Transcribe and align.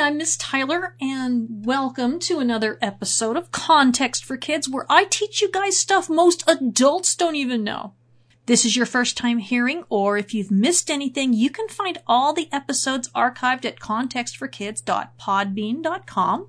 Hi, 0.00 0.06
I'm 0.06 0.16
Miss 0.16 0.38
Tyler, 0.38 0.96
and 0.98 1.66
welcome 1.66 2.18
to 2.20 2.38
another 2.38 2.78
episode 2.80 3.36
of 3.36 3.52
Context 3.52 4.24
for 4.24 4.38
Kids, 4.38 4.66
where 4.66 4.86
I 4.88 5.04
teach 5.04 5.42
you 5.42 5.50
guys 5.50 5.76
stuff 5.76 6.08
most 6.08 6.42
adults 6.48 7.14
don't 7.14 7.36
even 7.36 7.62
know. 7.62 7.92
This 8.46 8.64
is 8.64 8.76
your 8.76 8.86
first 8.86 9.18
time 9.18 9.36
hearing, 9.36 9.84
or 9.90 10.16
if 10.16 10.32
you've 10.32 10.50
missed 10.50 10.90
anything, 10.90 11.34
you 11.34 11.50
can 11.50 11.68
find 11.68 11.98
all 12.06 12.32
the 12.32 12.48
episodes 12.50 13.10
archived 13.10 13.66
at 13.66 13.78
contextforkids.podbean.com, 13.78 16.48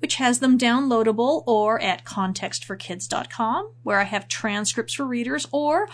which 0.00 0.16
has 0.16 0.40
them 0.40 0.58
downloadable, 0.58 1.44
or 1.46 1.80
at 1.80 2.04
contextforkids.com, 2.04 3.74
where 3.84 4.00
I 4.00 4.04
have 4.04 4.26
transcripts 4.26 4.94
for 4.94 5.06
readers, 5.06 5.46
or 5.52 5.88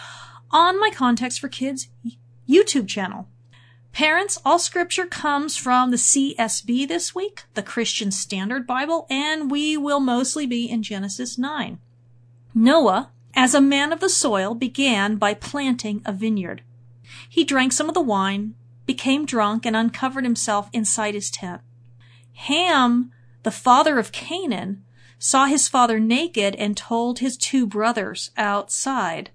on 0.50 0.80
my 0.80 0.88
Context 0.88 1.38
for 1.38 1.48
Kids 1.48 1.88
YouTube 2.48 2.88
channel. 2.88 3.28
Parents, 3.92 4.38
all 4.44 4.58
scripture 4.58 5.06
comes 5.06 5.56
from 5.56 5.90
the 5.90 5.96
CSB 5.96 6.86
this 6.86 7.14
week, 7.14 7.42
the 7.54 7.62
Christian 7.62 8.10
Standard 8.12 8.66
Bible, 8.66 9.06
and 9.10 9.50
we 9.50 9.76
will 9.76 10.00
mostly 10.00 10.46
be 10.46 10.70
in 10.70 10.82
Genesis 10.82 11.36
9. 11.36 11.78
Noah, 12.54 13.10
as 13.34 13.54
a 13.54 13.60
man 13.60 13.92
of 13.92 14.00
the 14.00 14.08
soil, 14.08 14.54
began 14.54 15.16
by 15.16 15.34
planting 15.34 16.02
a 16.04 16.12
vineyard. 16.12 16.62
He 17.28 17.44
drank 17.44 17.72
some 17.72 17.88
of 17.88 17.94
the 17.94 18.00
wine, 18.00 18.54
became 18.86 19.26
drunk, 19.26 19.66
and 19.66 19.76
uncovered 19.76 20.24
himself 20.24 20.68
inside 20.72 21.14
his 21.14 21.30
tent. 21.30 21.60
Ham, 22.34 23.12
the 23.42 23.50
father 23.50 23.98
of 23.98 24.12
Canaan, 24.12 24.84
saw 25.18 25.46
his 25.46 25.68
father 25.68 25.98
naked 25.98 26.54
and 26.54 26.76
told 26.76 27.18
his 27.18 27.36
two 27.36 27.66
brothers 27.66 28.30
outside. 28.36 29.30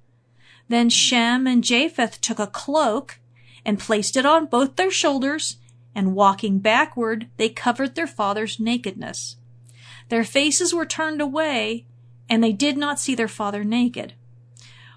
Then 0.70 0.90
Shem 0.90 1.45
and 1.45 1.63
Japheth 1.63 2.21
took 2.21 2.40
a 2.40 2.48
cloak 2.48 3.20
and 3.66 3.80
placed 3.80 4.18
it 4.18 4.26
on 4.26 4.46
both 4.46 4.76
their 4.76 4.92
shoulders, 4.92 5.58
and 5.96 6.16
walking 6.16 6.60
backward, 6.60 7.28
they 7.38 7.50
covered 7.50 7.96
their 7.96 8.08
father's 8.08 8.60
nakedness. 8.60 9.38
Their 10.10 10.24
faces 10.24 10.74
were 10.74 10.86
turned 10.86 11.22
away, 11.22 11.86
and 12.30 12.44
they 12.44 12.52
did 12.52 12.78
not 12.78 13.00
see 13.00 13.16
their 13.16 13.28
father 13.28 13.64
naked. 13.64 14.14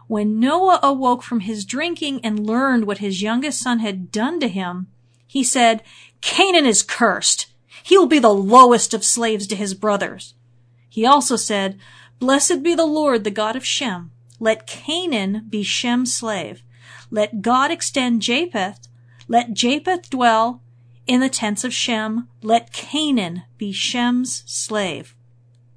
When 0.06 0.38
Noah 0.38 0.80
awoke 0.82 1.22
from 1.22 1.40
his 1.40 1.64
drinking 1.64 2.20
and 2.24 2.46
learned 2.46 2.86
what 2.86 2.98
his 2.98 3.22
youngest 3.22 3.60
son 3.60 3.80
had 3.80 4.12
done 4.12 4.40
to 4.40 4.48
him, 4.48 4.86
he 5.26 5.42
said, 5.42 5.82
Canaan 6.20 6.66
is 6.66 6.82
cursed. 6.82 7.46
He 7.82 7.98
will 7.98 8.06
be 8.06 8.18
the 8.18 8.32
lowest 8.32 8.94
of 8.94 9.04
slaves 9.04 9.46
to 9.48 9.56
his 9.56 9.74
brothers. 9.74 10.34
He 10.88 11.04
also 11.04 11.36
said, 11.36 11.78
Blessed 12.18 12.62
be 12.62 12.74
the 12.74 12.86
Lord, 12.86 13.24
the 13.24 13.30
God 13.30 13.56
of 13.56 13.66
Shem. 13.66 14.12
Let 14.38 14.66
Canaan 14.66 15.46
be 15.48 15.62
Shem's 15.62 16.16
slave. 16.16 16.62
Let 17.10 17.42
God 17.42 17.70
extend 17.70 18.22
Japheth. 18.22 18.88
Let 19.28 19.54
Japheth 19.54 20.10
dwell 20.10 20.62
in 21.06 21.20
the 21.20 21.28
tents 21.28 21.64
of 21.64 21.72
Shem. 21.72 22.28
Let 22.42 22.72
Canaan 22.72 23.42
be 23.58 23.72
Shem's 23.72 24.42
slave. 24.46 25.14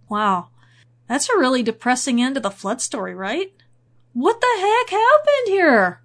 Wow. 0.07 0.49
That's 1.07 1.29
a 1.29 1.37
really 1.37 1.63
depressing 1.63 2.21
end 2.21 2.35
to 2.35 2.41
the 2.41 2.51
flood 2.51 2.81
story, 2.81 3.15
right? 3.15 3.51
What 4.13 4.41
the 4.41 4.47
heck 4.59 4.89
happened 4.89 5.47
here? 5.47 6.01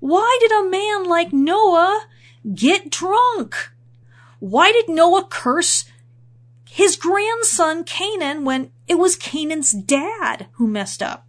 Why 0.00 0.36
did 0.40 0.52
a 0.52 0.68
man 0.68 1.04
like 1.04 1.32
Noah 1.32 2.06
get 2.54 2.90
drunk? 2.90 3.70
Why 4.38 4.72
did 4.72 4.88
Noah 4.88 5.26
curse 5.28 5.84
his 6.68 6.96
grandson 6.96 7.84
Canaan 7.84 8.44
when 8.44 8.70
it 8.86 8.96
was 8.96 9.16
Canaan's 9.16 9.72
dad 9.72 10.48
who 10.52 10.66
messed 10.66 11.02
up? 11.02 11.26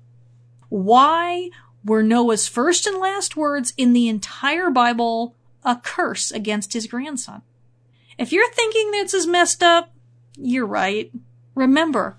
Why 0.69 1.49
were 1.87 2.03
Noah's 2.03 2.47
first 2.47 2.85
and 2.85 2.97
last 2.97 3.35
words 3.35 3.73
in 3.77 3.93
the 3.93 4.07
entire 4.07 4.69
Bible 4.69 5.35
a 5.63 5.75
curse 5.75 6.31
against 6.31 6.73
his 6.73 6.87
grandson. 6.87 7.41
If 8.17 8.31
you're 8.31 8.51
thinking 8.51 8.91
this 8.91 9.13
is 9.13 9.25
messed 9.25 9.63
up, 9.63 9.93
you're 10.37 10.65
right. 10.65 11.11
Remember, 11.55 12.17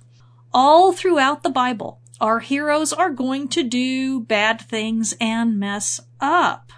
all 0.52 0.92
throughout 0.92 1.42
the 1.42 1.50
Bible, 1.50 2.00
our 2.20 2.40
heroes 2.40 2.92
are 2.92 3.10
going 3.10 3.48
to 3.48 3.62
do 3.62 4.20
bad 4.20 4.60
things 4.60 5.14
and 5.20 5.58
mess 5.58 6.00
up. 6.20 6.72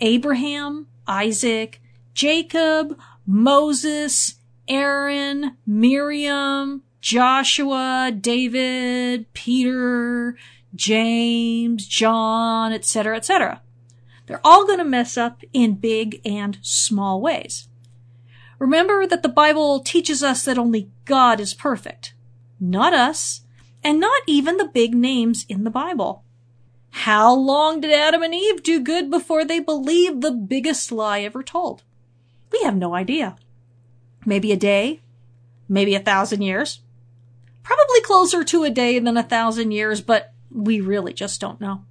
Abraham, 0.00 0.86
Isaac, 1.06 1.80
Jacob, 2.14 2.98
Moses, 3.26 4.36
Aaron, 4.66 5.56
Miriam, 5.66 6.82
Joshua, 7.00 8.12
David, 8.18 9.32
Peter, 9.32 10.36
James, 10.74 11.86
John, 11.86 12.72
etc., 12.72 13.16
etc. 13.16 13.62
They're 14.26 14.46
all 14.46 14.66
going 14.66 14.78
to 14.78 14.84
mess 14.84 15.16
up 15.16 15.42
in 15.52 15.74
big 15.74 16.20
and 16.24 16.58
small 16.62 17.20
ways. 17.20 17.68
Remember 18.58 19.06
that 19.06 19.22
the 19.22 19.28
Bible 19.28 19.80
teaches 19.80 20.22
us 20.22 20.44
that 20.44 20.58
only 20.58 20.90
God 21.04 21.40
is 21.40 21.54
perfect, 21.54 22.14
not 22.60 22.92
us, 22.92 23.42
and 23.82 24.00
not 24.00 24.22
even 24.26 24.56
the 24.56 24.66
big 24.66 24.94
names 24.94 25.46
in 25.48 25.64
the 25.64 25.70
Bible. 25.70 26.24
How 26.90 27.32
long 27.34 27.80
did 27.80 27.92
Adam 27.92 28.22
and 28.22 28.34
Eve 28.34 28.62
do 28.62 28.80
good 28.80 29.10
before 29.10 29.44
they 29.44 29.60
believed 29.60 30.20
the 30.20 30.32
biggest 30.32 30.90
lie 30.90 31.20
ever 31.20 31.42
told? 31.42 31.82
We 32.50 32.60
have 32.62 32.76
no 32.76 32.94
idea. 32.94 33.36
Maybe 34.26 34.52
a 34.52 34.56
day, 34.56 35.00
maybe 35.68 35.94
a 35.94 36.00
thousand 36.00 36.42
years. 36.42 36.80
Probably 37.62 38.00
closer 38.00 38.42
to 38.44 38.64
a 38.64 38.70
day 38.70 38.98
than 38.98 39.16
a 39.16 39.22
thousand 39.22 39.70
years, 39.70 40.00
but 40.00 40.32
we 40.50 40.80
really 40.80 41.12
just 41.12 41.40
don't 41.40 41.60
know. 41.60 41.84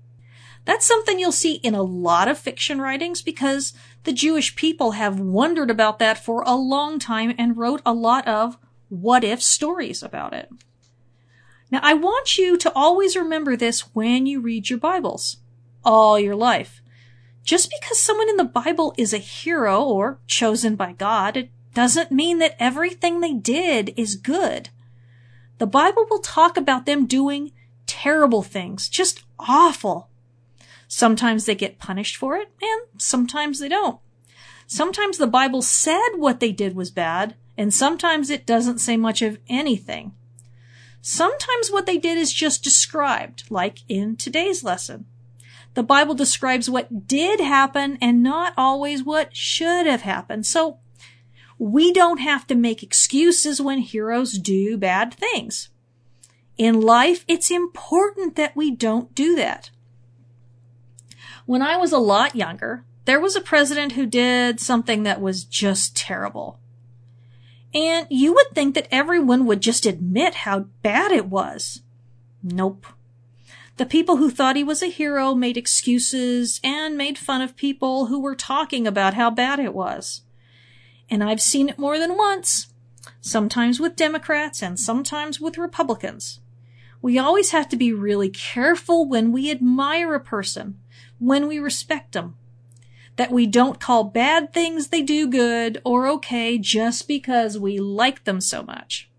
That's 0.66 0.86
something 0.86 1.18
you'll 1.18 1.32
see 1.32 1.56
in 1.56 1.76
a 1.76 1.82
lot 1.82 2.28
of 2.28 2.38
fiction 2.38 2.82
writings 2.82 3.22
because 3.22 3.74
the 4.04 4.12
Jewish 4.12 4.56
people 4.56 4.92
have 4.92 5.20
wondered 5.20 5.72
about 5.72 6.00
that 6.00 6.18
for 6.18 6.44
a 6.46 6.56
long 6.56 7.00
time 7.00 7.34
and 7.38 7.58
wrote 7.58 7.82
a 7.86 7.94
lot 7.94 8.28
of 8.28 8.58
what 8.90 9.24
if 9.24 9.42
stories 9.42 10.04
about 10.04 10.34
it. 10.34 10.50
Now, 11.72 11.80
I 11.84 11.94
want 11.94 12.38
you 12.38 12.58
to 12.58 12.72
always 12.74 13.16
remember 13.16 13.56
this 13.56 13.96
when 13.96 14.26
you 14.26 14.42
read 14.42 14.70
your 14.70 14.80
Bibles 14.80 15.38
all 15.84 16.20
your 16.20 16.36
life. 16.36 16.82
Just 17.44 17.72
because 17.80 17.98
someone 17.98 18.30
in 18.30 18.36
the 18.36 18.44
Bible 18.44 18.94
is 18.98 19.14
a 19.14 19.20
hero 19.20 19.82
or 19.82 20.20
chosen 20.28 20.76
by 20.76 20.92
God, 20.92 21.38
it 21.38 21.50
doesn't 21.74 22.12
mean 22.12 22.40
that 22.40 22.58
everything 22.60 23.22
they 23.22 23.34
did 23.34 23.94
is 23.96 24.16
good. 24.16 24.70
The 25.58 25.68
Bible 25.68 26.06
will 26.10 26.20
talk 26.20 26.58
about 26.58 26.86
them 26.86 27.06
doing 27.06 27.54
terrible 27.98 28.44
things, 28.44 28.88
just 28.88 29.24
awful. 29.40 30.08
Sometimes 30.88 31.46
they 31.46 31.56
get 31.56 31.80
punished 31.80 32.16
for 32.16 32.38
it, 32.38 32.52
and 32.62 32.82
sometimes 33.02 33.60
they 33.60 33.70
don't. 33.70 34.00
Sometimes 34.68 35.18
the 35.18 35.26
Bible 35.26 35.64
said 35.64 36.10
what 36.16 36.40
they 36.40 36.52
did 36.52 36.76
was 36.76 36.92
bad, 36.92 37.34
and 37.58 37.74
sometimes 37.74 38.30
it 38.30 38.46
doesn't 38.46 38.78
say 38.78 38.98
much 38.98 39.24
of 39.24 39.40
anything. 39.50 40.14
Sometimes 41.02 41.72
what 41.72 41.88
they 41.88 41.98
did 41.98 42.20
is 42.20 42.32
just 42.32 42.64
described, 42.64 43.46
like 43.50 43.80
in 43.90 44.16
today's 44.16 44.64
lesson. 44.64 45.08
The 45.74 45.82
Bible 45.82 46.14
describes 46.14 46.70
what 46.70 47.08
did 47.08 47.40
happen 47.40 47.98
and 48.00 48.22
not 48.22 48.54
always 48.58 49.04
what 49.04 49.36
should 49.36 49.88
have 49.88 50.04
happened. 50.04 50.46
So 50.46 50.78
we 51.58 51.92
don't 51.92 52.20
have 52.20 52.46
to 52.48 52.56
make 52.56 52.84
excuses 52.84 53.60
when 53.60 53.80
heroes 53.80 54.34
do 54.34 54.78
bad 54.78 55.16
things. 55.16 55.70
In 56.58 56.82
life, 56.82 57.24
it's 57.28 57.52
important 57.52 58.36
that 58.36 58.56
we 58.56 58.72
don't 58.72 59.14
do 59.14 59.36
that. 59.36 59.70
When 61.46 61.62
I 61.62 61.78
was 61.78 61.92
a 61.92 62.00
lot 62.00 62.36
younger, 62.36 62.84
there 63.06 63.20
was 63.20 63.36
a 63.36 63.42
president 63.42 63.94
who 63.94 64.06
did 64.06 64.60
something 64.60 65.04
that 65.04 65.22
was 65.22 65.46
just 65.46 65.96
terrible. 65.96 66.60
And 67.74 68.08
you 68.10 68.34
would 68.34 68.48
think 68.54 68.76
that 68.76 68.88
everyone 68.92 69.46
would 69.46 69.62
just 69.62 69.86
admit 69.86 70.34
how 70.36 70.62
bad 70.82 71.12
it 71.12 71.28
was. 71.28 71.84
Nope. 72.42 72.88
The 73.78 73.86
people 73.86 74.18
who 74.18 74.32
thought 74.32 74.56
he 74.56 74.64
was 74.64 74.82
a 74.82 74.88
hero 74.88 75.36
made 75.36 75.58
excuses 75.58 76.60
and 76.64 76.98
made 76.98 77.20
fun 77.20 77.42
of 77.42 77.56
people 77.56 78.08
who 78.08 78.20
were 78.20 78.36
talking 78.36 78.88
about 78.88 79.14
how 79.14 79.30
bad 79.30 79.60
it 79.60 79.76
was. 79.76 80.24
And 81.10 81.24
I've 81.24 81.42
seen 81.42 81.70
it 81.70 81.78
more 81.78 82.00
than 82.00 82.18
once. 82.18 82.68
Sometimes 83.22 83.80
with 83.80 83.96
Democrats 83.96 84.64
and 84.64 84.80
sometimes 84.80 85.40
with 85.40 85.58
Republicans. 85.58 86.40
We 87.02 87.18
always 87.18 87.52
have 87.52 87.70
to 87.70 87.76
be 87.76 87.94
really 87.94 88.30
careful 88.30 89.08
when 89.08 89.32
we 89.32 89.52
admire 89.52 90.14
a 90.14 90.20
person, 90.20 90.80
when 91.20 91.48
we 91.48 91.60
respect 91.60 92.14
them, 92.14 92.36
that 93.16 93.32
we 93.32 93.46
don't 93.46 93.80
call 93.80 94.04
bad 94.04 94.54
things 94.54 94.88
they 94.88 95.02
do 95.02 95.28
good 95.28 95.82
or 95.86 96.08
okay 96.08 96.58
just 96.58 97.08
because 97.08 97.58
we 97.58 97.80
like 97.80 98.24
them 98.24 98.42
so 98.42 98.64
much. 98.64 99.10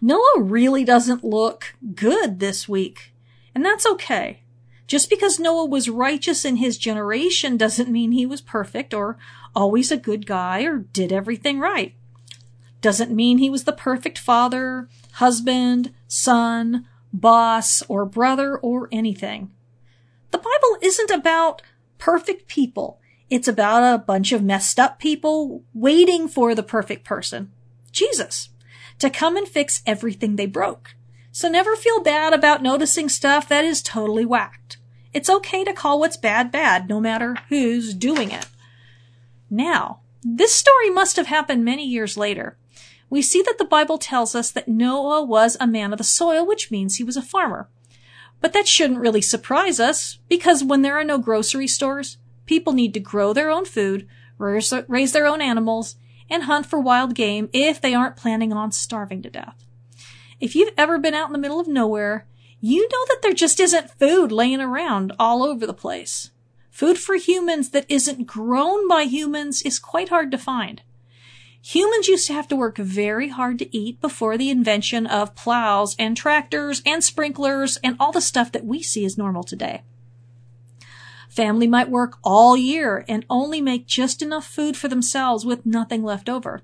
Noah 0.00 0.40
really 0.40 0.84
doesn't 0.84 1.22
look 1.22 1.76
good 1.94 2.40
this 2.40 2.68
week, 2.68 3.14
and 3.54 3.64
that's 3.64 3.86
okay. 3.86 4.42
Just 4.88 5.08
because 5.08 5.38
Noah 5.38 5.66
was 5.66 5.88
righteous 5.88 6.44
in 6.44 6.56
his 6.56 6.76
generation 6.76 7.56
doesn't 7.56 7.88
mean 7.88 8.12
he 8.12 8.26
was 8.26 8.40
perfect 8.40 8.92
or 8.92 9.16
always 9.54 9.90
a 9.90 9.96
good 9.96 10.26
guy 10.26 10.64
or 10.64 10.78
did 10.78 11.12
everything 11.12 11.60
right. 11.60 11.94
Doesn't 12.82 13.14
mean 13.14 13.38
he 13.38 13.48
was 13.48 13.64
the 13.64 13.72
perfect 13.72 14.18
father, 14.18 14.88
husband, 15.12 15.94
son, 16.08 16.86
boss, 17.12 17.82
or 17.88 18.04
brother, 18.04 18.58
or 18.58 18.88
anything. 18.92 19.52
The 20.32 20.38
Bible 20.38 20.78
isn't 20.82 21.10
about 21.10 21.62
perfect 21.98 22.48
people. 22.48 23.00
It's 23.30 23.46
about 23.46 23.94
a 23.94 23.98
bunch 23.98 24.32
of 24.32 24.42
messed 24.42 24.80
up 24.80 24.98
people 24.98 25.62
waiting 25.72 26.26
for 26.26 26.54
the 26.54 26.62
perfect 26.64 27.04
person, 27.04 27.52
Jesus, 27.92 28.50
to 28.98 29.08
come 29.08 29.36
and 29.36 29.46
fix 29.48 29.82
everything 29.86 30.34
they 30.34 30.46
broke. 30.46 30.96
So 31.30 31.48
never 31.48 31.76
feel 31.76 32.02
bad 32.02 32.32
about 32.32 32.62
noticing 32.62 33.08
stuff 33.08 33.48
that 33.48 33.64
is 33.64 33.80
totally 33.80 34.24
whacked. 34.24 34.78
It's 35.14 35.30
okay 35.30 35.62
to 35.64 35.72
call 35.72 36.00
what's 36.00 36.16
bad 36.16 36.50
bad, 36.50 36.88
no 36.88 36.98
matter 37.00 37.36
who's 37.48 37.94
doing 37.94 38.32
it. 38.32 38.46
Now, 39.48 40.00
this 40.22 40.52
story 40.52 40.90
must 40.90 41.16
have 41.16 41.28
happened 41.28 41.64
many 41.64 41.86
years 41.86 42.16
later. 42.16 42.56
We 43.12 43.20
see 43.20 43.42
that 43.42 43.58
the 43.58 43.66
Bible 43.66 43.98
tells 43.98 44.34
us 44.34 44.50
that 44.52 44.68
Noah 44.68 45.22
was 45.22 45.58
a 45.60 45.66
man 45.66 45.92
of 45.92 45.98
the 45.98 46.02
soil, 46.02 46.46
which 46.46 46.70
means 46.70 46.96
he 46.96 47.04
was 47.04 47.18
a 47.18 47.20
farmer. 47.20 47.68
But 48.40 48.54
that 48.54 48.66
shouldn't 48.66 49.00
really 49.00 49.20
surprise 49.20 49.78
us, 49.78 50.18
because 50.30 50.64
when 50.64 50.80
there 50.80 50.98
are 50.98 51.04
no 51.04 51.18
grocery 51.18 51.68
stores, 51.68 52.16
people 52.46 52.72
need 52.72 52.94
to 52.94 53.00
grow 53.00 53.34
their 53.34 53.50
own 53.50 53.66
food, 53.66 54.08
raise 54.38 55.12
their 55.12 55.26
own 55.26 55.42
animals, 55.42 55.96
and 56.30 56.44
hunt 56.44 56.64
for 56.64 56.80
wild 56.80 57.14
game 57.14 57.50
if 57.52 57.82
they 57.82 57.92
aren't 57.92 58.16
planning 58.16 58.50
on 58.50 58.72
starving 58.72 59.20
to 59.20 59.28
death. 59.28 59.62
If 60.40 60.56
you've 60.56 60.72
ever 60.78 60.98
been 60.98 61.12
out 61.12 61.26
in 61.26 61.34
the 61.34 61.38
middle 61.38 61.60
of 61.60 61.68
nowhere, 61.68 62.26
you 62.62 62.88
know 62.88 63.04
that 63.08 63.18
there 63.20 63.34
just 63.34 63.60
isn't 63.60 63.90
food 63.90 64.32
laying 64.32 64.62
around 64.62 65.12
all 65.18 65.42
over 65.42 65.66
the 65.66 65.74
place. 65.74 66.30
Food 66.70 66.96
for 66.96 67.16
humans 67.16 67.72
that 67.72 67.84
isn't 67.90 68.26
grown 68.26 68.88
by 68.88 69.02
humans 69.02 69.60
is 69.60 69.78
quite 69.78 70.08
hard 70.08 70.30
to 70.30 70.38
find. 70.38 70.80
Humans 71.64 72.08
used 72.08 72.26
to 72.26 72.32
have 72.32 72.48
to 72.48 72.56
work 72.56 72.76
very 72.76 73.28
hard 73.28 73.60
to 73.60 73.76
eat 73.76 74.00
before 74.00 74.36
the 74.36 74.50
invention 74.50 75.06
of 75.06 75.36
plows 75.36 75.94
and 75.96 76.16
tractors 76.16 76.82
and 76.84 77.04
sprinklers 77.04 77.78
and 77.84 77.96
all 78.00 78.10
the 78.10 78.20
stuff 78.20 78.50
that 78.50 78.64
we 78.64 78.82
see 78.82 79.04
as 79.04 79.16
normal 79.16 79.44
today. 79.44 79.82
Family 81.28 81.68
might 81.68 81.88
work 81.88 82.18
all 82.24 82.56
year 82.56 83.04
and 83.08 83.24
only 83.30 83.60
make 83.60 83.86
just 83.86 84.22
enough 84.22 84.44
food 84.44 84.76
for 84.76 84.88
themselves 84.88 85.46
with 85.46 85.64
nothing 85.64 86.02
left 86.02 86.28
over. 86.28 86.62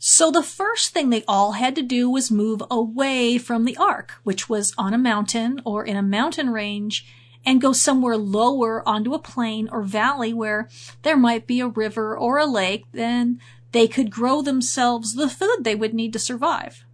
So 0.00 0.30
the 0.30 0.42
first 0.42 0.92
thing 0.92 1.10
they 1.10 1.24
all 1.26 1.52
had 1.52 1.76
to 1.76 1.82
do 1.82 2.10
was 2.10 2.30
move 2.30 2.62
away 2.70 3.38
from 3.38 3.64
the 3.64 3.76
ark, 3.76 4.14
which 4.24 4.48
was 4.48 4.74
on 4.76 4.92
a 4.92 4.98
mountain 4.98 5.60
or 5.64 5.84
in 5.84 5.96
a 5.96 6.02
mountain 6.02 6.50
range 6.50 7.06
and 7.44 7.60
go 7.60 7.72
somewhere 7.72 8.16
lower 8.16 8.86
onto 8.86 9.14
a 9.14 9.18
plain 9.18 9.68
or 9.70 9.82
valley 9.82 10.32
where 10.32 10.68
there 11.02 11.16
might 11.16 11.46
be 11.46 11.60
a 11.60 11.68
river 11.68 12.16
or 12.16 12.38
a 12.38 12.46
lake, 12.46 12.84
then 12.92 13.40
they 13.72 13.88
could 13.88 14.10
grow 14.10 14.42
themselves 14.42 15.14
the 15.14 15.28
food 15.28 15.58
they 15.62 15.74
would 15.74 15.94
need 15.94 16.12
to 16.12 16.18
survive. 16.18 16.84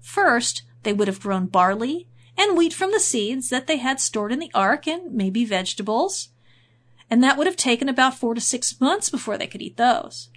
First, 0.00 0.62
they 0.82 0.92
would 0.92 1.08
have 1.08 1.20
grown 1.20 1.46
barley 1.46 2.08
and 2.36 2.56
wheat 2.56 2.72
from 2.72 2.92
the 2.92 3.00
seeds 3.00 3.48
that 3.50 3.66
they 3.66 3.76
had 3.76 4.00
stored 4.00 4.32
in 4.32 4.38
the 4.38 4.50
ark 4.54 4.86
and 4.86 5.12
maybe 5.14 5.44
vegetables. 5.44 6.30
And 7.10 7.22
that 7.22 7.36
would 7.36 7.46
have 7.46 7.56
taken 7.56 7.88
about 7.88 8.16
four 8.16 8.34
to 8.34 8.40
six 8.40 8.80
months 8.80 9.10
before 9.10 9.36
they 9.36 9.46
could 9.46 9.62
eat 9.62 9.76
those. 9.76 10.30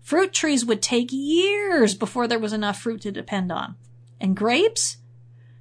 Fruit 0.00 0.32
trees 0.32 0.64
would 0.64 0.80
take 0.80 1.08
years 1.10 1.94
before 1.94 2.26
there 2.26 2.38
was 2.38 2.52
enough 2.52 2.80
fruit 2.80 3.00
to 3.02 3.12
depend 3.12 3.52
on. 3.52 3.76
And 4.20 4.36
grapes? 4.36 4.98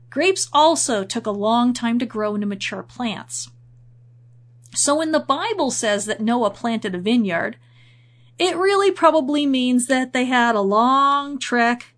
Grapes 0.10 0.50
also 0.52 1.04
took 1.04 1.26
a 1.26 1.32
long 1.32 1.74
time 1.74 2.00
to 2.00 2.06
grow 2.06 2.36
into 2.36 2.48
mature 2.48 2.84
plants. 2.84 3.50
So 4.76 4.98
when 4.98 5.12
the 5.12 5.20
Bible 5.20 5.72
says 5.72 6.06
that 6.06 6.22
Noah 6.22 6.52
planted 6.52 6.96
a 6.96 7.00
vineyard, 7.00 7.58
it 8.38 8.56
really 8.56 8.92
probably 8.92 9.46
means 9.46 9.88
that 9.88 10.14
they 10.14 10.26
had 10.26 10.56
a 10.56 10.62
long 10.62 11.38
trek 11.38 11.94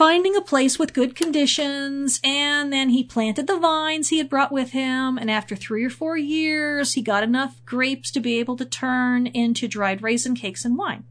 finding 0.00 0.34
a 0.34 0.40
place 0.40 0.78
with 0.78 0.94
good 0.94 1.14
conditions, 1.14 2.20
and 2.24 2.72
then 2.72 2.88
he 2.88 3.04
planted 3.04 3.46
the 3.46 3.58
vines 3.58 4.08
he 4.08 4.16
had 4.16 4.30
brought 4.30 4.50
with 4.50 4.70
him, 4.70 5.18
and 5.18 5.30
after 5.30 5.54
three 5.54 5.84
or 5.84 5.90
four 5.90 6.16
years, 6.16 6.94
he 6.94 7.02
got 7.02 7.22
enough 7.22 7.62
grapes 7.66 8.10
to 8.10 8.18
be 8.18 8.38
able 8.38 8.56
to 8.56 8.64
turn 8.64 9.26
into 9.26 9.68
dried 9.68 10.00
raisin 10.00 10.34
cakes 10.34 10.64
and 10.64 10.78
wine. 10.78 11.04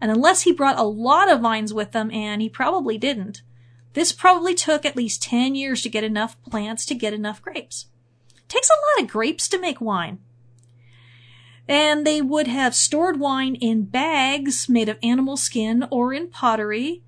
And 0.00 0.10
unless 0.10 0.42
he 0.42 0.52
brought 0.52 0.76
a 0.76 0.82
lot 0.82 1.30
of 1.30 1.40
vines 1.40 1.72
with 1.72 1.94
him, 1.94 2.10
and 2.10 2.42
he 2.42 2.48
probably 2.48 2.98
didn't, 2.98 3.42
this 3.92 4.12
probably 4.12 4.54
took 4.54 4.84
at 4.84 4.96
least 4.96 5.22
10 5.22 5.54
years 5.54 5.82
to 5.82 5.88
get 5.88 6.04
enough 6.04 6.40
plants 6.42 6.86
to 6.86 6.94
get 6.94 7.12
enough 7.12 7.42
grapes. 7.42 7.86
It 8.36 8.48
takes 8.48 8.68
a 8.68 9.00
lot 9.00 9.04
of 9.04 9.10
grapes 9.10 9.48
to 9.48 9.60
make 9.60 9.80
wine. 9.80 10.18
And 11.68 12.06
they 12.06 12.20
would 12.20 12.46
have 12.46 12.74
stored 12.74 13.20
wine 13.20 13.54
in 13.56 13.84
bags 13.84 14.68
made 14.68 14.88
of 14.88 14.98
animal 15.02 15.36
skin 15.36 15.86
or 15.90 16.12
in 16.12 16.28
pottery, 16.28 17.02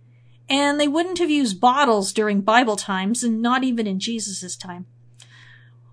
and 0.48 0.78
they 0.78 0.88
wouldn't 0.88 1.18
have 1.18 1.30
used 1.30 1.60
bottles 1.60 2.12
during 2.12 2.40
Bible 2.40 2.76
times 2.76 3.22
and 3.22 3.40
not 3.40 3.64
even 3.64 3.86
in 3.86 3.98
Jesus' 3.98 4.56
time. 4.56 4.86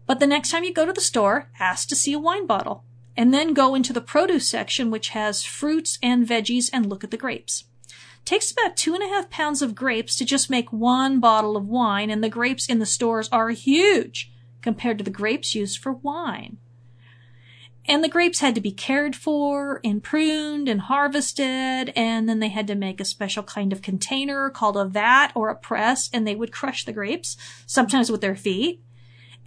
But 0.06 0.20
the 0.20 0.28
next 0.28 0.50
time 0.50 0.64
you 0.64 0.74
go 0.74 0.86
to 0.86 0.94
the 0.94 1.02
store, 1.02 1.50
ask 1.60 1.88
to 1.90 1.96
see 1.96 2.14
a 2.14 2.20
wine 2.20 2.48
bottle, 2.48 2.84
and 3.16 3.34
then 3.34 3.54
go 3.54 3.76
into 3.76 3.94
the 3.94 4.02
produce 4.02 4.48
section, 4.48 4.90
which 4.90 5.10
has 5.10 5.44
fruits 5.44 6.00
and 6.02 6.28
veggies, 6.28 6.70
and 6.74 6.88
look 6.88 7.04
at 7.04 7.12
the 7.12 7.18
grapes 7.18 7.66
takes 8.26 8.52
about 8.52 8.78
two 8.78 8.94
and 8.94 9.04
a 9.04 9.08
half 9.08 9.30
pounds 9.30 9.62
of 9.62 9.76
grapes 9.76 10.16
to 10.18 10.26
just 10.26 10.50
make 10.50 10.72
one 10.72 11.20
bottle 11.20 11.58
of 11.58 11.68
wine, 11.68 12.10
and 12.10 12.24
the 12.24 12.30
grapes 12.30 12.68
in 12.68 12.80
the 12.80 12.86
stores 12.86 13.30
are 13.32 13.50
huge 13.50 14.32
compared 14.62 14.98
to 14.98 15.04
the 15.04 15.10
grapes 15.10 15.56
used 15.56 15.80
for 15.80 15.92
wine. 15.92 16.58
And 17.86 18.04
the 18.04 18.10
grapes 18.10 18.40
had 18.40 18.54
to 18.54 18.62
be 18.62 18.72
cared 18.72 19.16
for 19.16 19.82
and 19.84 20.04
pruned 20.04 20.70
and 20.70 20.82
harvested, 20.82 21.92
and 21.96 22.30
then 22.30 22.40
they 22.40 22.50
had 22.50 22.68
to 22.68 22.76
make 22.76 23.02
a 23.02 23.06
special 23.06 23.42
kind 23.42 23.74
of 23.74 23.82
container 23.82 24.52
called 24.52 24.78
a 24.78 24.86
vat 24.86 25.32
or 25.34 25.50
a 25.50 25.56
press, 25.56 26.08
and 26.14 26.28
they 26.28 26.36
would 26.36 26.52
crush 26.52 26.86
the 26.86 26.94
grapes, 26.94 27.36
sometimes 27.66 28.12
with 28.12 28.22
their 28.22 28.36
feet. 28.36 28.84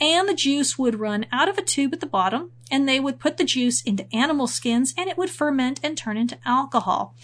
And 0.00 0.28
the 0.28 0.34
juice 0.34 0.76
would 0.76 0.98
run 0.98 1.26
out 1.30 1.48
of 1.48 1.56
a 1.56 1.62
tube 1.62 1.92
at 1.92 2.00
the 2.00 2.06
bottom, 2.06 2.50
and 2.68 2.88
they 2.88 2.98
would 2.98 3.20
put 3.20 3.36
the 3.36 3.44
juice 3.44 3.80
into 3.82 4.12
animal 4.12 4.48
skins, 4.48 4.92
and 4.98 5.08
it 5.08 5.16
would 5.16 5.30
ferment 5.30 5.78
and 5.84 5.96
turn 5.96 6.16
into 6.16 6.38
alcohol. 6.44 7.14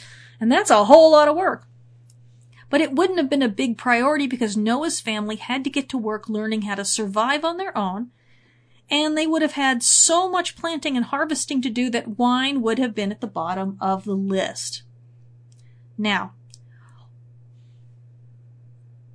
And 0.41 0.51
that's 0.51 0.71
a 0.71 0.85
whole 0.85 1.13
lot 1.13 1.29
of 1.29 1.37
work. 1.37 1.67
But 2.71 2.81
it 2.81 2.93
wouldn't 2.93 3.19
have 3.19 3.31
been 3.31 3.43
a 3.43 3.49
big 3.49 3.79
priority 3.79 4.27
because 4.27 4.57
Noah's 4.57 5.01
family 5.01 5.37
had 5.37 5.65
to 5.65 5.71
get 5.71 5.89
to 5.89 5.99
work 5.99 6.29
learning 6.29 6.63
how 6.63 6.75
to 6.75 6.85
survive 6.85 7.45
on 7.45 7.57
their 7.57 7.77
own. 7.77 8.11
And 8.91 9.17
they 9.17 9.27
would 9.27 9.43
have 9.43 9.53
had 9.53 9.83
so 9.83 10.31
much 10.31 10.57
planting 10.57 10.97
and 10.97 11.07
harvesting 11.07 11.61
to 11.63 11.71
do 11.71 11.91
that 11.91 12.19
wine 12.19 12.63
would 12.63 12.79
have 12.79 12.95
been 12.95 13.11
at 13.11 13.21
the 13.21 13.27
bottom 13.27 13.77
of 13.81 14.05
the 14.05 14.17
list. 14.17 14.83
Now, 15.97 16.35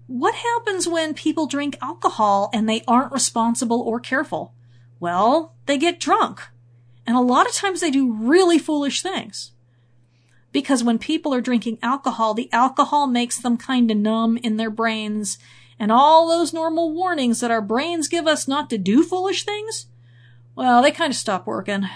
what 0.08 0.36
happens 0.36 0.88
when 0.88 1.14
people 1.14 1.48
drink 1.48 1.78
alcohol 1.82 2.50
and 2.54 2.68
they 2.68 2.84
aren't 2.88 3.14
responsible 3.14 3.82
or 3.82 4.00
careful? 4.00 4.54
Well, 5.00 5.56
they 5.66 5.78
get 5.78 6.00
drunk. 6.00 6.42
And 7.06 7.16
a 7.16 7.22
lot 7.22 7.48
of 7.48 7.54
times 7.54 7.82
they 7.82 7.92
do 7.92 8.12
really 8.12 8.60
foolish 8.60 9.02
things 9.02 9.54
because 10.54 10.84
when 10.84 11.00
people 11.00 11.34
are 11.34 11.42
drinking 11.42 11.80
alcohol, 11.82 12.34
the 12.34 12.50
alcohol 12.54 13.08
makes 13.08 13.38
them 13.38 13.58
kind 13.58 13.92
of 13.92 13.98
numb 13.98 14.38
in 14.38 14.56
their 14.56 14.70
brains. 14.70 15.38
And 15.80 15.92
all 15.92 16.30
those 16.30 16.54
normal 16.54 16.94
warnings 16.94 17.42
that 17.42 17.52
our 17.52 17.62
brains 17.62 18.08
give 18.08 18.28
us 18.28 18.48
not 18.48 18.70
to 18.70 18.78
do 18.78 19.04
foolish 19.04 19.44
things, 19.44 19.88
well, 20.56 20.82
they 20.82 20.92
kind 20.92 21.12
of 21.12 21.18
stop 21.18 21.48
working. 21.48 21.90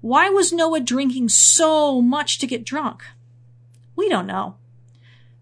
Why 0.00 0.28
was 0.28 0.52
Noah 0.52 0.80
drinking 0.80 1.28
so 1.28 2.02
much 2.02 2.38
to 2.40 2.46
get 2.48 2.64
drunk? 2.64 3.04
We 3.94 4.08
don't 4.08 4.26
know. 4.26 4.56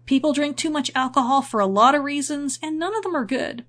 People 0.05 0.33
drink 0.33 0.55
too 0.55 0.69
much 0.69 0.91
alcohol 0.93 1.41
for 1.41 1.59
a 1.59 1.65
lot 1.65 1.95
of 1.95 2.03
reasons, 2.03 2.59
and 2.61 2.77
none 2.77 2.95
of 2.95 3.01
them 3.01 3.15
are 3.15 3.25
good. 3.25 3.65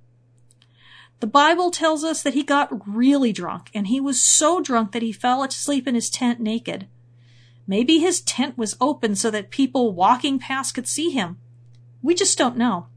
The 1.20 1.26
Bible 1.26 1.70
tells 1.70 2.04
us 2.04 2.22
that 2.22 2.34
he 2.34 2.42
got 2.42 2.86
really 2.86 3.32
drunk, 3.32 3.70
and 3.72 3.86
he 3.86 4.00
was 4.00 4.22
so 4.22 4.60
drunk 4.60 4.92
that 4.92 5.02
he 5.02 5.12
fell 5.12 5.42
asleep 5.42 5.88
in 5.88 5.94
his 5.94 6.10
tent 6.10 6.40
naked. 6.40 6.88
Maybe 7.66 7.98
his 7.98 8.20
tent 8.20 8.58
was 8.58 8.76
open 8.80 9.14
so 9.14 9.30
that 9.30 9.50
people 9.50 9.92
walking 9.92 10.38
past 10.38 10.74
could 10.74 10.88
see 10.88 11.10
him. 11.10 11.38
We 12.02 12.14
just 12.14 12.36
don't 12.36 12.56
know. 12.56 12.88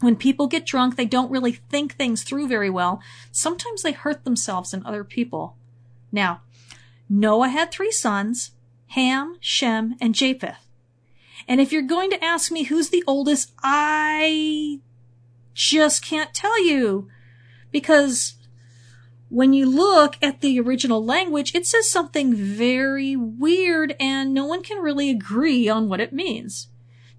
When 0.00 0.16
people 0.16 0.46
get 0.46 0.66
drunk, 0.66 0.96
they 0.96 1.06
don't 1.06 1.30
really 1.30 1.52
think 1.52 1.94
things 1.94 2.22
through 2.22 2.48
very 2.48 2.70
well. 2.70 3.00
Sometimes 3.32 3.82
they 3.82 3.92
hurt 3.92 4.24
themselves 4.24 4.72
and 4.74 4.84
other 4.84 5.04
people. 5.04 5.56
Now, 6.12 6.42
Noah 7.08 7.48
had 7.48 7.70
three 7.70 7.90
sons, 7.90 8.52
Ham, 8.88 9.36
Shem, 9.40 9.96
and 10.00 10.14
Japheth. 10.14 10.66
And 11.48 11.60
if 11.60 11.72
you're 11.72 11.82
going 11.82 12.10
to 12.10 12.22
ask 12.24 12.50
me 12.50 12.64
who's 12.64 12.90
the 12.90 13.04
oldest, 13.06 13.52
I 13.62 14.80
just 15.54 16.04
can't 16.04 16.34
tell 16.34 16.64
you. 16.64 17.08
Because 17.70 18.34
when 19.28 19.52
you 19.52 19.68
look 19.68 20.16
at 20.22 20.40
the 20.40 20.60
original 20.60 21.04
language, 21.04 21.54
it 21.54 21.66
says 21.66 21.90
something 21.90 22.34
very 22.34 23.16
weird 23.16 23.96
and 23.98 24.32
no 24.32 24.44
one 24.44 24.62
can 24.62 24.78
really 24.78 25.10
agree 25.10 25.68
on 25.68 25.88
what 25.88 26.00
it 26.00 26.12
means. 26.12 26.68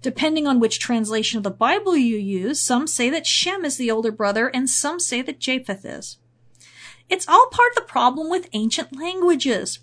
Depending 0.00 0.46
on 0.46 0.60
which 0.60 0.78
translation 0.78 1.36
of 1.36 1.42
the 1.42 1.50
Bible 1.50 1.96
you 1.96 2.16
use, 2.16 2.60
some 2.60 2.86
say 2.86 3.10
that 3.10 3.26
Shem 3.26 3.64
is 3.64 3.76
the 3.76 3.90
older 3.90 4.12
brother 4.12 4.48
and 4.48 4.70
some 4.70 5.00
say 5.00 5.22
that 5.22 5.40
Japheth 5.40 5.84
is. 5.84 6.18
It's 7.10 7.28
all 7.28 7.48
part 7.50 7.70
of 7.70 7.74
the 7.76 7.80
problem 7.82 8.30
with 8.30 8.48
ancient 8.52 8.96
languages. 8.96 9.80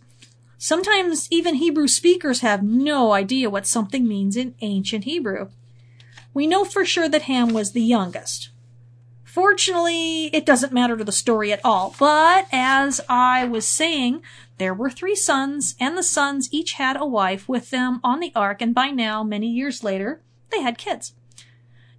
Sometimes 0.57 1.27
even 1.29 1.55
Hebrew 1.55 1.87
speakers 1.87 2.39
have 2.39 2.63
no 2.63 3.11
idea 3.11 3.49
what 3.49 3.67
something 3.67 4.07
means 4.07 4.35
in 4.35 4.55
ancient 4.61 5.03
Hebrew. 5.03 5.49
We 6.33 6.47
know 6.47 6.65
for 6.65 6.85
sure 6.85 7.09
that 7.09 7.23
Ham 7.23 7.49
was 7.49 7.71
the 7.71 7.81
youngest. 7.81 8.49
Fortunately, 9.35 10.27
it 10.27 10.45
doesn't 10.45 10.71
matter 10.71 10.95
to 10.95 11.03
the 11.03 11.11
story 11.11 11.51
at 11.51 11.59
all. 11.61 11.93
But 11.99 12.47
as 12.53 13.01
I 13.09 13.43
was 13.43 13.67
saying, 13.67 14.21
there 14.59 14.73
were 14.73 14.89
three 14.89 15.13
sons, 15.13 15.75
and 15.77 15.97
the 15.97 16.03
sons 16.03 16.47
each 16.53 16.71
had 16.75 16.95
a 16.95 17.05
wife 17.05 17.49
with 17.49 17.69
them 17.69 17.99
on 18.01 18.21
the 18.21 18.31
ark, 18.33 18.61
and 18.61 18.73
by 18.73 18.91
now, 18.91 19.25
many 19.25 19.47
years 19.47 19.83
later, 19.83 20.21
they 20.51 20.61
had 20.61 20.77
kids. 20.77 21.15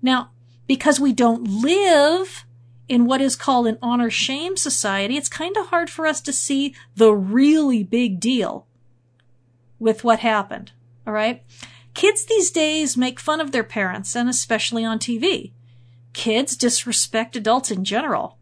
Now, 0.00 0.30
because 0.66 0.98
we 0.98 1.12
don't 1.12 1.46
live 1.46 2.46
in 2.88 3.04
what 3.04 3.20
is 3.20 3.36
called 3.36 3.66
an 3.66 3.76
honor 3.82 4.08
shame 4.08 4.56
society, 4.56 5.18
it's 5.18 5.28
kind 5.28 5.58
of 5.58 5.66
hard 5.66 5.90
for 5.90 6.06
us 6.06 6.22
to 6.22 6.32
see 6.32 6.74
the 6.94 7.12
really 7.12 7.84
big 7.84 8.18
deal 8.18 8.66
with 9.78 10.04
what 10.04 10.20
happened. 10.20 10.72
All 11.06 11.12
right. 11.12 11.42
Kids 11.92 12.24
these 12.24 12.50
days 12.50 12.96
make 12.96 13.20
fun 13.20 13.42
of 13.42 13.52
their 13.52 13.62
parents 13.62 14.16
and 14.16 14.26
especially 14.26 14.86
on 14.86 14.98
TV. 14.98 15.52
Kids 16.16 16.56
disrespect 16.56 17.36
adults 17.36 17.70
in 17.70 17.84
general. 17.84 18.38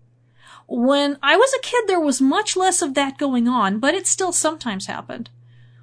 When 0.69 1.19
I 1.25 1.35
was 1.35 1.52
a 1.54 1.61
kid, 1.61 1.88
there 1.88 1.99
was 1.99 2.21
much 2.21 2.57
less 2.57 2.81
of 2.83 2.95
that 2.95 3.19
going 3.19 3.49
on, 3.49 3.81
but 3.81 3.95
it 3.95 4.07
still 4.07 4.31
sometimes 4.31 4.87
happened. 4.87 5.28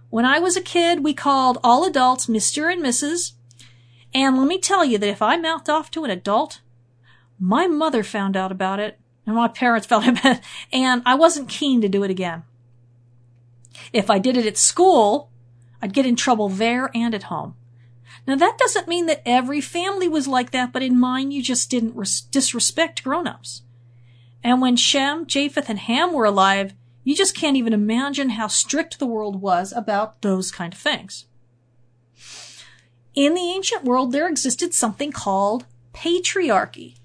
When 0.10 0.24
I 0.24 0.40
was 0.40 0.56
a 0.56 0.62
kid, 0.62 1.04
we 1.04 1.14
called 1.14 1.58
all 1.66 1.86
adults 1.86 2.28
Mr. 2.28 2.72
and 2.72 2.82
Mrs. 2.82 3.34
And 4.14 4.38
let 4.38 4.48
me 4.48 4.58
tell 4.58 4.86
you 4.86 4.98
that 5.00 5.10
if 5.10 5.22
I 5.22 5.36
mouthed 5.36 5.70
off 5.70 5.92
to 5.92 6.06
an 6.06 6.10
adult, 6.10 6.62
my 7.38 7.68
mother 7.68 8.04
found 8.04 8.38
out 8.38 8.54
about 8.54 8.80
it 8.80 8.98
and 9.26 9.36
my 9.36 9.50
parents 9.50 9.86
found 9.86 10.06
out 10.06 10.20
about 10.20 10.38
it 10.38 10.44
and 10.72 11.04
I 11.06 11.16
wasn't 11.16 11.50
keen 11.50 11.82
to 11.82 11.90
do 11.90 12.04
it 12.04 12.10
again. 12.10 12.44
If 13.92 14.10
I 14.10 14.18
did 14.18 14.38
it 14.38 14.46
at 14.46 14.58
school, 14.58 15.30
I'd 15.82 15.94
get 15.94 16.06
in 16.06 16.16
trouble 16.16 16.48
there 16.48 16.90
and 16.96 17.14
at 17.14 17.24
home. 17.24 17.56
Now 18.28 18.36
that 18.36 18.58
doesn't 18.58 18.88
mean 18.88 19.08
that 19.08 19.24
every 19.26 19.62
family 19.62 20.08
was 20.08 20.28
like 20.28 20.52
that, 20.52 20.72
but 20.72 20.84
in 20.84 21.00
mine 21.00 21.32
you 21.32 21.42
just 21.42 21.70
didn't 21.70 21.96
res- 21.96 22.22
disrespect 22.22 23.04
grown-ups. 23.04 23.64
And 24.44 24.62
when 24.62 24.76
Shem, 24.76 25.26
Japheth, 25.26 25.70
and 25.70 25.80
Ham 25.80 26.14
were 26.14 26.26
alive, 26.26 26.74
you 27.04 27.16
just 27.16 27.36
can't 27.36 27.58
even 27.58 27.74
imagine 27.74 28.32
how 28.32 28.48
strict 28.48 29.00
the 29.00 29.08
world 29.08 29.42
was 29.42 29.72
about 29.72 30.22
those 30.22 30.52
kind 30.52 30.74
of 30.74 30.80
things. 30.80 31.26
In 33.14 33.34
the 33.34 33.52
ancient 33.52 33.84
world, 33.84 34.12
there 34.12 34.28
existed 34.28 34.74
something 34.74 35.12
called 35.12 35.66
patriarchy. 35.94 36.96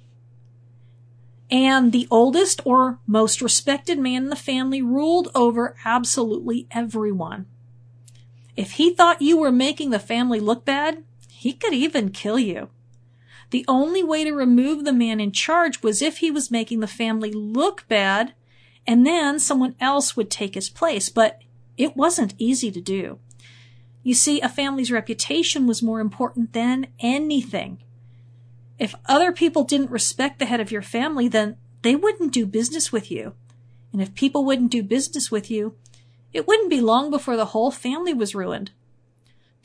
And 1.50 1.92
the 1.92 2.08
oldest 2.11 2.61
or 2.64 2.99
most 3.06 3.40
respected 3.40 3.99
man 3.99 4.25
in 4.25 4.30
the 4.30 4.37
family 4.37 4.82
ruled 4.82 5.30
over 5.35 5.76
absolutely 5.85 6.66
everyone. 6.70 7.46
If 8.56 8.73
he 8.73 8.92
thought 8.92 9.23
you 9.23 9.37
were 9.37 9.52
making 9.52 9.90
the 9.90 9.99
family 9.99 10.40
look 10.40 10.64
bad, 10.64 11.04
he 11.37 11.52
could 11.52 11.75
even 11.75 12.09
kill 12.09 12.38
you. 12.38 12.71
The 13.50 13.66
only 13.69 14.02
way 14.02 14.25
to 14.25 14.33
remove 14.33 14.85
the 14.85 14.93
man 14.93 15.21
in 15.21 15.33
charge 15.33 15.83
was 15.83 16.00
if 16.00 16.19
he 16.19 16.31
was 16.31 16.50
making 16.50 16.81
the 16.81 16.87
family 16.87 17.31
look 17.31 17.87
bad, 17.88 18.33
and 18.87 19.07
then 19.07 19.38
someone 19.38 19.76
else 19.78 20.16
would 20.16 20.31
take 20.31 20.55
his 20.55 20.71
place, 20.71 21.11
but 21.11 21.43
it 21.76 21.95
wasn't 21.95 22.35
easy 22.38 22.71
to 22.73 22.81
do. 22.81 23.19
You 24.02 24.14
see, 24.14 24.40
a 24.40 24.49
family's 24.49 24.90
reputation 24.90 25.66
was 25.66 25.83
more 25.83 26.00
important 26.00 26.55
than 26.55 26.87
anything. 27.00 27.83
If 28.78 28.95
other 29.05 29.31
people 29.31 29.62
didn't 29.62 29.90
respect 29.90 30.38
the 30.38 30.47
head 30.47 30.61
of 30.61 30.73
your 30.73 30.83
family, 30.83 31.28
then 31.28 31.59
they 31.83 31.95
wouldn't 31.95 32.33
do 32.33 32.47
business 32.47 32.90
with 32.90 33.11
you. 33.11 33.35
And 33.93 34.00
if 34.00 34.14
people 34.14 34.45
wouldn't 34.45 34.71
do 34.71 34.83
business 34.83 35.31
with 35.31 35.50
you, 35.50 35.75
it 36.33 36.49
wouldn't 36.49 36.71
be 36.71 36.81
long 36.81 37.11
before 37.11 37.37
the 37.37 37.47
whole 37.47 37.71
family 37.71 38.14
was 38.14 38.35
ruined. 38.35 38.71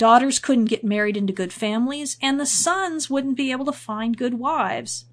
Daughters 0.02 0.40
couldn't 0.40 0.66
get 0.66 0.84
married 0.84 1.16
into 1.16 1.32
good 1.32 1.54
families, 1.54 2.18
and 2.24 2.40
the 2.40 2.46
sons 2.48 3.08
wouldn't 3.08 3.38
be 3.38 3.52
able 3.52 3.66
to 3.66 3.72
find 3.72 4.18
good 4.18 4.34
wives. 4.34 5.06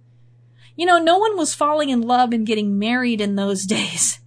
You 0.76 0.86
know, 0.86 0.98
no 0.98 1.18
one 1.18 1.36
was 1.36 1.52
falling 1.52 1.90
in 1.90 2.00
love 2.00 2.32
and 2.32 2.46
getting 2.46 2.78
married 2.78 3.20
in 3.20 3.34
those 3.36 3.64
days 3.66 4.20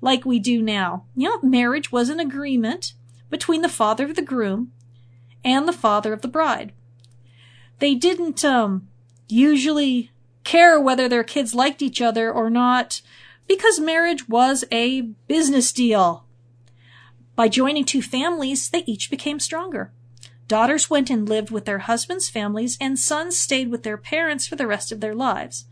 like 0.00 0.24
we 0.24 0.38
do 0.38 0.62
now. 0.62 1.04
You 1.14 1.28
know, 1.28 1.40
marriage 1.42 1.92
was 1.92 2.08
an 2.08 2.18
agreement 2.18 2.94
between 3.28 3.60
the 3.60 3.68
father 3.68 4.06
of 4.06 4.16
the 4.16 4.22
groom 4.22 4.72
and 5.44 5.68
the 5.68 5.72
father 5.74 6.14
of 6.14 6.22
the 6.22 6.28
bride. 6.28 6.72
They 7.78 7.94
didn't 7.94 8.42
um, 8.42 8.88
usually 9.28 10.12
care 10.44 10.80
whether 10.80 11.10
their 11.10 11.24
kids 11.24 11.54
liked 11.54 11.82
each 11.82 12.00
other 12.00 12.32
or 12.32 12.48
not 12.48 13.02
because 13.46 13.78
marriage 13.78 14.30
was 14.30 14.64
a 14.72 15.02
business 15.28 15.72
deal. 15.72 16.24
By 17.34 17.48
joining 17.48 17.84
two 17.84 18.00
families, 18.00 18.70
they 18.70 18.82
each 18.86 19.10
became 19.10 19.40
stronger. 19.40 19.92
Daughters 20.48 20.88
went 20.88 21.10
and 21.10 21.28
lived 21.28 21.50
with 21.50 21.64
their 21.64 21.80
husbands' 21.80 22.28
families, 22.28 22.78
and 22.80 22.98
sons 22.98 23.38
stayed 23.38 23.70
with 23.70 23.82
their 23.82 23.96
parents 23.96 24.46
for 24.46 24.54
the 24.54 24.66
rest 24.66 24.92
of 24.92 25.00
their 25.00 25.14
lives. 25.14 25.66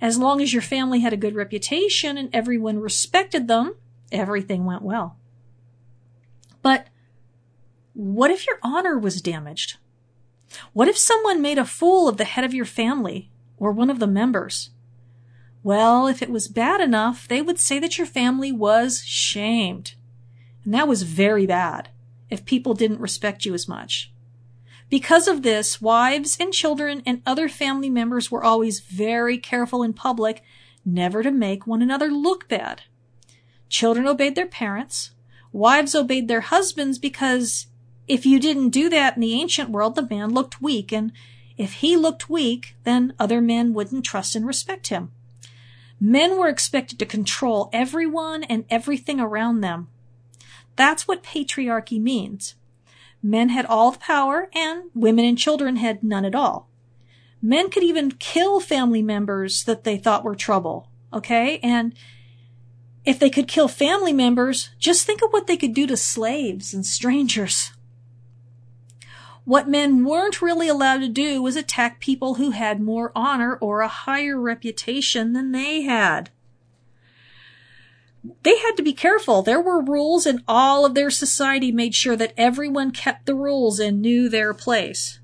As 0.00 0.16
long 0.16 0.40
as 0.40 0.52
your 0.52 0.62
family 0.62 1.00
had 1.00 1.12
a 1.12 1.18
good 1.18 1.34
reputation 1.34 2.16
and 2.16 2.30
everyone 2.32 2.80
respected 2.80 3.48
them, 3.48 3.74
everything 4.10 4.64
went 4.64 4.82
well. 4.82 5.18
But 6.62 6.86
what 7.92 8.30
if 8.30 8.46
your 8.46 8.58
honor 8.62 8.98
was 8.98 9.20
damaged? 9.20 9.76
What 10.72 10.88
if 10.88 10.96
someone 10.96 11.42
made 11.42 11.58
a 11.58 11.64
fool 11.64 12.08
of 12.08 12.16
the 12.16 12.24
head 12.24 12.44
of 12.44 12.54
your 12.54 12.64
family 12.64 13.30
or 13.58 13.72
one 13.72 13.90
of 13.90 13.98
the 13.98 14.06
members? 14.06 14.70
Well, 15.62 16.06
if 16.06 16.22
it 16.22 16.30
was 16.30 16.48
bad 16.48 16.80
enough, 16.80 17.28
they 17.28 17.42
would 17.42 17.58
say 17.58 17.78
that 17.80 17.98
your 17.98 18.06
family 18.06 18.52
was 18.52 19.02
shamed. 19.04 19.94
And 20.64 20.72
that 20.72 20.88
was 20.88 21.02
very 21.02 21.44
bad 21.44 21.90
if 22.30 22.44
people 22.44 22.74
didn't 22.74 23.00
respect 23.00 23.44
you 23.44 23.54
as 23.54 23.68
much. 23.68 24.12
Because 24.90 25.28
of 25.28 25.42
this, 25.42 25.82
wives 25.82 26.36
and 26.40 26.52
children 26.52 27.02
and 27.04 27.20
other 27.26 27.48
family 27.48 27.90
members 27.90 28.30
were 28.30 28.42
always 28.42 28.80
very 28.80 29.36
careful 29.36 29.82
in 29.82 29.92
public 29.92 30.42
never 30.84 31.22
to 31.22 31.30
make 31.30 31.66
one 31.66 31.82
another 31.82 32.08
look 32.08 32.48
bad. 32.48 32.82
Children 33.68 34.06
obeyed 34.06 34.34
their 34.34 34.46
parents. 34.46 35.10
Wives 35.52 35.94
obeyed 35.94 36.28
their 36.28 36.40
husbands 36.40 36.98
because 36.98 37.66
if 38.06 38.24
you 38.24 38.40
didn't 38.40 38.70
do 38.70 38.88
that 38.88 39.16
in 39.16 39.20
the 39.20 39.34
ancient 39.34 39.68
world, 39.68 39.94
the 39.94 40.08
man 40.08 40.32
looked 40.32 40.62
weak. 40.62 40.92
And 40.92 41.12
if 41.58 41.74
he 41.74 41.96
looked 41.96 42.30
weak, 42.30 42.74
then 42.84 43.12
other 43.18 43.42
men 43.42 43.74
wouldn't 43.74 44.04
trust 44.04 44.34
and 44.34 44.46
respect 44.46 44.88
him. 44.88 45.12
Men 46.00 46.38
were 46.38 46.48
expected 46.48 46.98
to 46.98 47.06
control 47.06 47.68
everyone 47.72 48.44
and 48.44 48.64
everything 48.70 49.20
around 49.20 49.60
them. 49.60 49.88
That's 50.78 51.08
what 51.08 51.24
patriarchy 51.24 52.00
means. 52.00 52.54
Men 53.20 53.48
had 53.48 53.66
all 53.66 53.90
the 53.90 53.98
power 53.98 54.48
and 54.54 54.90
women 54.94 55.24
and 55.24 55.36
children 55.36 55.74
had 55.74 56.04
none 56.04 56.24
at 56.24 56.36
all. 56.36 56.70
Men 57.42 57.68
could 57.68 57.82
even 57.82 58.12
kill 58.12 58.60
family 58.60 59.02
members 59.02 59.64
that 59.64 59.82
they 59.82 59.96
thought 59.96 60.22
were 60.22 60.36
trouble. 60.36 60.88
Okay. 61.12 61.58
And 61.64 61.94
if 63.04 63.18
they 63.18 63.28
could 63.28 63.48
kill 63.48 63.66
family 63.66 64.12
members, 64.12 64.70
just 64.78 65.04
think 65.04 65.20
of 65.20 65.30
what 65.30 65.48
they 65.48 65.56
could 65.56 65.74
do 65.74 65.84
to 65.88 65.96
slaves 65.96 66.72
and 66.72 66.86
strangers. 66.86 67.72
What 69.44 69.68
men 69.68 70.04
weren't 70.04 70.40
really 70.40 70.68
allowed 70.68 70.98
to 70.98 71.08
do 71.08 71.42
was 71.42 71.56
attack 71.56 71.98
people 71.98 72.34
who 72.34 72.52
had 72.52 72.80
more 72.80 73.10
honor 73.16 73.56
or 73.56 73.80
a 73.80 73.88
higher 73.88 74.40
reputation 74.40 75.32
than 75.32 75.50
they 75.50 75.82
had 75.82 76.30
they 78.42 78.58
had 78.58 78.76
to 78.76 78.82
be 78.82 78.92
careful. 78.92 79.42
There 79.42 79.60
were 79.60 79.82
rules 79.82 80.26
and 80.26 80.42
all 80.48 80.84
of 80.84 80.94
their 80.94 81.10
society 81.10 81.72
made 81.72 81.94
sure 81.94 82.16
that 82.16 82.34
everyone 82.36 82.90
kept 82.90 83.26
the 83.26 83.34
rules 83.34 83.78
and 83.78 84.00
knew 84.00 84.28
their 84.28 84.54
place. 84.54 85.20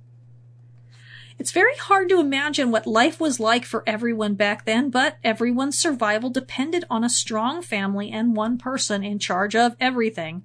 It's 1.38 1.52
very 1.52 1.76
hard 1.76 2.08
to 2.10 2.20
imagine 2.20 2.70
what 2.70 2.86
life 2.86 3.18
was 3.18 3.40
like 3.40 3.64
for 3.64 3.82
everyone 3.86 4.34
back 4.34 4.64
then, 4.64 4.88
but 4.88 5.18
everyone's 5.24 5.78
survival 5.78 6.30
depended 6.30 6.84
on 6.88 7.02
a 7.02 7.10
strong 7.10 7.60
family 7.60 8.10
and 8.10 8.36
one 8.36 8.56
person 8.56 9.02
in 9.02 9.18
charge 9.18 9.56
of 9.56 9.76
everything. 9.80 10.44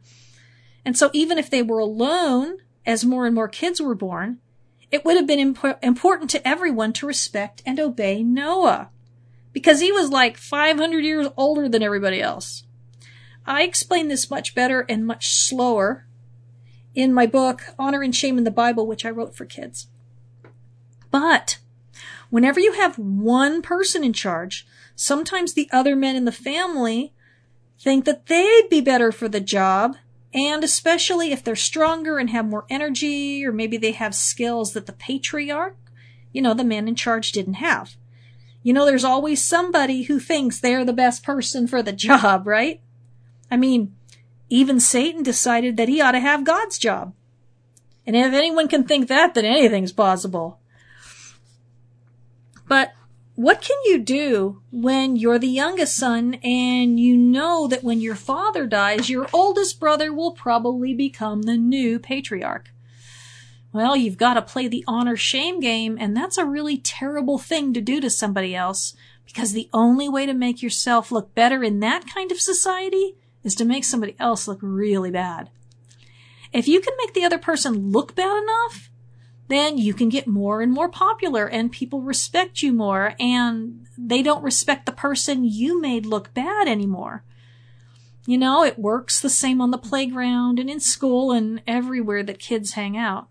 And 0.84 0.98
so 0.98 1.12
even 1.14 1.38
if 1.38 1.50
they 1.50 1.62
were 1.62 1.80
alone, 1.80 2.58
as 2.86 3.06
more 3.06 3.28
and 3.28 3.36
more 3.36 3.48
kids 3.48 3.80
were 3.80 3.96
born, 3.96 4.40
it 4.90 5.06
would 5.06 5.16
have 5.16 5.28
been 5.28 5.40
imp- 5.40 5.80
important 5.84 6.32
to 6.32 6.48
everyone 6.48 6.94
to 6.94 7.06
respect 7.06 7.62
and 7.66 7.80
obey 7.80 8.24
Noah 8.24 8.90
because 9.54 9.80
he 9.82 9.92
was 9.92 10.10
like 10.10 10.38
500 10.38 11.04
years 11.04 11.28
older 11.38 11.68
than 11.68 11.84
everybody 11.84 12.22
else. 12.22 12.64
I 13.46 13.64
explain 13.64 14.08
this 14.08 14.30
much 14.30 14.54
better 14.54 14.86
and 14.88 15.08
much 15.08 15.30
slower 15.30 16.06
in 16.94 17.14
my 17.14 17.26
book, 17.26 17.64
Honor 17.78 18.04
and 18.04 18.16
Shame 18.16 18.38
in 18.38 18.44
the 18.44 18.52
Bible, 18.52 18.86
which 18.86 19.06
I 19.06 19.10
wrote 19.10 19.36
for 19.36 19.46
kids. 19.46 19.88
But 21.12 21.60
whenever 22.30 22.60
you 22.60 22.74
have 22.74 22.98
one 22.98 23.62
person 23.62 24.04
in 24.04 24.14
charge, 24.14 24.68
sometimes 24.96 25.54
the 25.54 25.70
other 25.72 25.96
men 25.96 26.16
in 26.16 26.26
the 26.26 26.32
family 26.32 27.14
think 27.80 28.06
that 28.06 28.28
they'd 28.28 28.70
be 28.70 28.82
better 28.82 29.12
for 29.12 29.28
the 29.28 29.40
job. 29.40 29.96
And 30.34 30.64
especially 30.64 31.32
if 31.32 31.44
they're 31.44 31.56
stronger 31.56 32.20
and 32.20 32.30
have 32.30 32.46
more 32.46 32.66
energy, 32.70 33.44
or 33.44 33.52
maybe 33.52 33.78
they 33.78 33.94
have 33.94 34.14
skills 34.14 34.74
that 34.74 34.86
the 34.86 34.94
patriarch, 34.94 35.76
you 36.32 36.42
know, 36.42 36.54
the 36.54 36.64
man 36.64 36.88
in 36.88 36.94
charge 36.94 37.32
didn't 37.32 37.56
have. 37.56 37.96
You 38.70 38.74
know, 38.74 38.86
there's 38.86 39.04
always 39.04 39.44
somebody 39.44 40.04
who 40.04 40.20
thinks 40.20 40.60
they're 40.60 40.86
the 40.86 40.94
best 40.94 41.24
person 41.24 41.66
for 41.66 41.82
the 41.82 41.92
job, 42.08 42.46
right? 42.46 42.80
I 43.50 43.58
mean, 43.58 43.96
even 44.48 44.80
Satan 44.80 45.24
decided 45.24 45.76
that 45.78 45.90
he 45.90 46.00
ought 46.00 46.12
to 46.12 46.20
have 46.20 46.44
God's 46.44 46.78
job. 46.78 47.16
And 48.06 48.16
if 48.16 48.32
anyone 48.32 48.68
can 48.68 48.84
think 48.84 49.08
that, 49.08 49.34
then 49.34 49.44
anything's 49.44 49.92
possible. 49.92 50.60
But 52.68 52.92
what 53.34 53.60
can 53.60 53.78
you 53.86 53.98
do 53.98 54.62
when 54.72 55.16
you're 55.16 55.40
the 55.40 55.48
youngest 55.48 55.96
son 55.96 56.36
and 56.44 57.00
you 57.00 57.18
know 57.18 57.68
that 57.68 57.84
when 57.84 58.02
your 58.02 58.14
father 58.14 58.68
dies, 58.68 59.10
your 59.10 59.28
oldest 59.34 59.80
brother 59.80 60.14
will 60.14 60.34
probably 60.34 60.94
become 60.94 61.42
the 61.42 61.58
new 61.58 61.98
patriarch? 61.98 62.70
Well, 63.72 63.96
you've 63.96 64.18
got 64.18 64.34
to 64.34 64.42
play 64.42 64.68
the 64.68 64.84
honor 64.88 65.16
shame 65.16 65.60
game, 65.60 65.98
and 66.00 66.18
that's 66.18 66.38
a 66.38 66.46
really 66.46 66.78
terrible 66.78 67.38
thing 67.38 67.74
to 67.74 67.82
do 67.82 68.02
to 68.02 68.10
somebody 68.10 68.56
else 68.56 68.96
because 69.26 69.54
the 69.54 69.70
only 69.72 70.10
way 70.10 70.26
to 70.26 70.34
make 70.34 70.64
yourself 70.64 71.12
look 71.12 71.36
better 71.36 71.64
in 71.64 71.80
that 71.82 72.08
kind 72.12 72.32
of 72.32 72.42
society 72.42 73.16
is 73.44 73.54
to 73.56 73.66
make 73.66 73.84
somebody 73.84 74.16
else 74.20 74.48
look 74.48 74.58
really 74.62 75.12
bad. 75.12 75.52
If 76.52 76.68
you 76.68 76.82
can 76.82 76.96
make 76.98 77.14
the 77.14 77.24
other 77.24 77.38
person 77.38 77.92
look 77.92 78.16
bad 78.16 78.42
enough, 78.42 78.90
then 79.50 79.78
you 79.78 79.94
can 79.94 80.10
get 80.10 80.28
more 80.28 80.62
and 80.62 80.72
more 80.72 80.90
popular 80.90 81.46
and 81.48 81.72
people 81.72 82.02
respect 82.02 82.62
you 82.62 82.72
more 82.72 83.14
and 83.20 83.86
they 83.98 84.22
don't 84.22 84.44
respect 84.44 84.86
the 84.86 84.92
person 84.92 85.44
you 85.44 85.80
made 85.80 86.06
look 86.06 86.34
bad 86.34 86.68
anymore. 86.68 87.24
You 88.26 88.38
know, 88.38 88.64
it 88.64 88.78
works 88.78 89.20
the 89.20 89.30
same 89.30 89.62
on 89.62 89.72
the 89.72 89.78
playground 89.78 90.60
and 90.60 90.70
in 90.70 90.80
school 90.80 91.32
and 91.32 91.62
everywhere 91.68 92.24
that 92.24 92.40
kids 92.40 92.74
hang 92.74 92.98
out. 92.98 93.28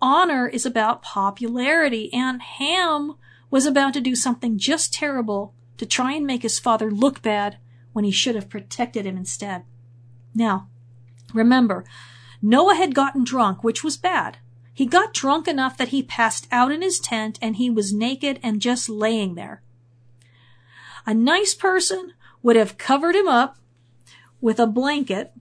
Honor 0.00 0.46
is 0.46 0.66
about 0.66 1.02
popularity 1.02 2.12
and 2.12 2.42
Ham 2.42 3.14
was 3.50 3.66
about 3.66 3.94
to 3.94 4.00
do 4.00 4.14
something 4.14 4.58
just 4.58 4.92
terrible 4.92 5.54
to 5.76 5.86
try 5.86 6.12
and 6.12 6.26
make 6.26 6.42
his 6.42 6.58
father 6.58 6.90
look 6.90 7.22
bad 7.22 7.58
when 7.92 8.04
he 8.04 8.10
should 8.10 8.34
have 8.34 8.50
protected 8.50 9.06
him 9.06 9.16
instead. 9.16 9.64
Now, 10.34 10.68
remember, 11.32 11.84
Noah 12.42 12.74
had 12.74 12.94
gotten 12.94 13.24
drunk, 13.24 13.62
which 13.62 13.84
was 13.84 13.96
bad. 13.96 14.38
He 14.72 14.86
got 14.86 15.14
drunk 15.14 15.46
enough 15.46 15.76
that 15.76 15.88
he 15.88 16.02
passed 16.02 16.48
out 16.50 16.72
in 16.72 16.82
his 16.82 16.98
tent 16.98 17.38
and 17.40 17.56
he 17.56 17.70
was 17.70 17.92
naked 17.92 18.40
and 18.42 18.60
just 18.60 18.88
laying 18.88 19.36
there. 19.36 19.62
A 21.06 21.14
nice 21.14 21.54
person 21.54 22.12
would 22.42 22.56
have 22.56 22.76
covered 22.76 23.14
him 23.14 23.28
up 23.28 23.58
with 24.40 24.58
a 24.58 24.66
blanket 24.66 25.32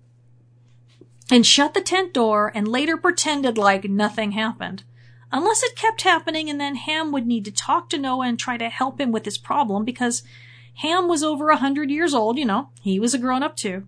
and 1.32 1.46
shut 1.46 1.74
the 1.74 1.82
tent 1.82 2.13
door 2.13 2.51
and 2.53 2.68
later 2.68 2.98
pretended 2.98 3.58
like 3.58 3.86
nothing 3.86 4.32
happened. 4.32 4.84
Unless 5.32 5.63
it 5.63 5.75
kept 5.75 6.03
happening 6.03 6.50
and 6.50 6.62
then 6.62 6.75
Ham 6.75 7.12
would 7.12 7.25
need 7.25 7.46
to 7.46 7.51
talk 7.51 7.89
to 7.89 7.98
Noah 7.98 8.27
and 8.27 8.38
try 8.38 8.58
to 8.58 8.70
help 8.70 9.00
him 9.00 9.12
with 9.12 9.25
his 9.25 9.38
problem 9.38 9.84
because 9.84 10.22
Ham 10.75 11.08
was 11.08 11.24
over 11.24 11.50
a 11.50 11.58
hundred 11.58 11.89
years 11.89 12.13
old, 12.13 12.38
you 12.38 12.46
know, 12.46 12.70
he 12.82 13.00
was 13.00 13.13
a 13.13 13.18
grown 13.18 13.42
up 13.42 13.56
too. 13.56 13.88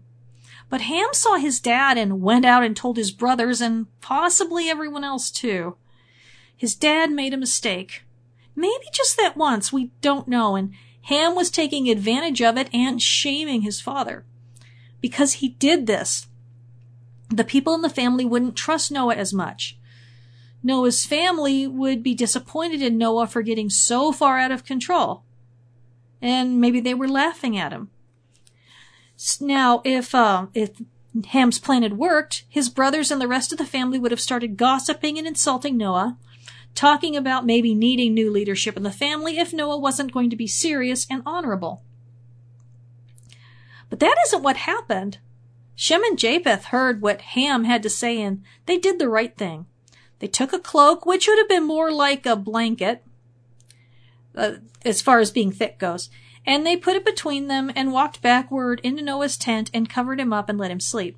But 0.69 0.81
Ham 0.81 1.09
saw 1.11 1.35
his 1.35 1.59
dad 1.59 1.97
and 1.97 2.21
went 2.21 2.45
out 2.45 2.63
and 2.63 2.75
told 2.75 2.97
his 2.97 3.11
brothers 3.11 3.61
and 3.61 3.87
possibly 4.01 4.69
everyone 4.69 5.03
else 5.03 5.29
too. 5.29 5.75
His 6.57 6.73
dad 6.73 7.11
made 7.11 7.33
a 7.33 7.37
mistake. 7.37 8.03
Maybe 8.55 8.85
just 8.93 9.17
that 9.17 9.37
once, 9.37 9.71
we 9.73 9.91
don't 10.01 10.27
know, 10.27 10.55
and 10.55 10.73
Ham 11.03 11.35
was 11.35 11.51
taking 11.51 11.89
advantage 11.89 12.41
of 12.41 12.57
it 12.57 12.73
and 12.73 13.01
shaming 13.01 13.61
his 13.61 13.81
father. 13.81 14.25
Because 15.01 15.33
he 15.33 15.49
did 15.49 15.85
this, 15.85 16.27
the 17.35 17.43
people 17.43 17.73
in 17.73 17.81
the 17.81 17.89
family 17.89 18.25
wouldn't 18.25 18.55
trust 18.55 18.91
Noah 18.91 19.15
as 19.15 19.33
much. 19.33 19.77
Noah's 20.63 21.05
family 21.05 21.67
would 21.67 22.01
be 22.01 22.15
disappointed 22.15 22.81
in 22.81 22.97
Noah 22.97 23.27
for 23.27 23.41
getting 23.41 23.69
so 23.69 24.11
far 24.11 24.39
out 24.39 24.51
of 24.51 24.65
control. 24.65 25.23
And 26.21 26.59
maybe 26.59 26.79
they 26.79 26.93
were 26.93 27.07
laughing 27.07 27.57
at 27.57 27.71
him. 27.71 27.89
Now, 29.39 29.81
if, 29.85 30.15
uh, 30.15 30.47
if 30.53 30.81
Ham's 31.29 31.59
plan 31.59 31.83
had 31.83 31.97
worked, 31.97 32.45
his 32.49 32.69
brothers 32.69 33.11
and 33.11 33.21
the 33.21 33.27
rest 33.27 33.51
of 33.51 33.57
the 33.57 33.65
family 33.65 33.99
would 33.99 34.11
have 34.11 34.19
started 34.19 34.57
gossiping 34.57 35.17
and 35.17 35.27
insulting 35.27 35.77
Noah, 35.77 36.17
talking 36.73 37.15
about 37.15 37.45
maybe 37.45 37.75
needing 37.75 38.13
new 38.13 38.31
leadership 38.31 38.75
in 38.75 38.83
the 38.83 38.91
family 38.91 39.37
if 39.37 39.53
Noah 39.53 39.77
wasn't 39.77 40.11
going 40.11 40.29
to 40.29 40.35
be 40.35 40.47
serious 40.47 41.05
and 41.09 41.21
honorable. 41.25 41.83
But 43.89 43.99
that 43.99 44.17
isn't 44.25 44.43
what 44.43 44.57
happened. 44.57 45.19
Shem 45.75 46.03
and 46.03 46.17
Japheth 46.17 46.65
heard 46.65 47.01
what 47.01 47.21
Ham 47.21 47.65
had 47.65 47.83
to 47.83 47.89
say 47.89 48.21
and 48.21 48.43
they 48.65 48.77
did 48.77 48.97
the 48.97 49.09
right 49.09 49.35
thing. 49.35 49.65
They 50.19 50.27
took 50.27 50.53
a 50.53 50.59
cloak, 50.59 51.05
which 51.05 51.27
would 51.27 51.37
have 51.37 51.49
been 51.49 51.67
more 51.67 51.91
like 51.91 52.25
a 52.25 52.37
blanket, 52.37 53.03
uh, 54.35 54.53
as 54.85 55.01
far 55.01 55.19
as 55.19 55.31
being 55.31 55.51
thick 55.51 55.77
goes, 55.77 56.09
and 56.45 56.65
they 56.65 56.77
put 56.77 56.95
it 56.95 57.03
between 57.03 57.47
them 57.47 57.71
and 57.75 57.91
walked 57.91 58.21
backward 58.21 58.79
into 58.81 59.01
Noah's 59.01 59.37
tent 59.37 59.69
and 59.73 59.89
covered 59.89 60.19
him 60.19 60.31
up 60.31 60.47
and 60.47 60.57
let 60.57 60.71
him 60.71 60.79
sleep. 60.79 61.17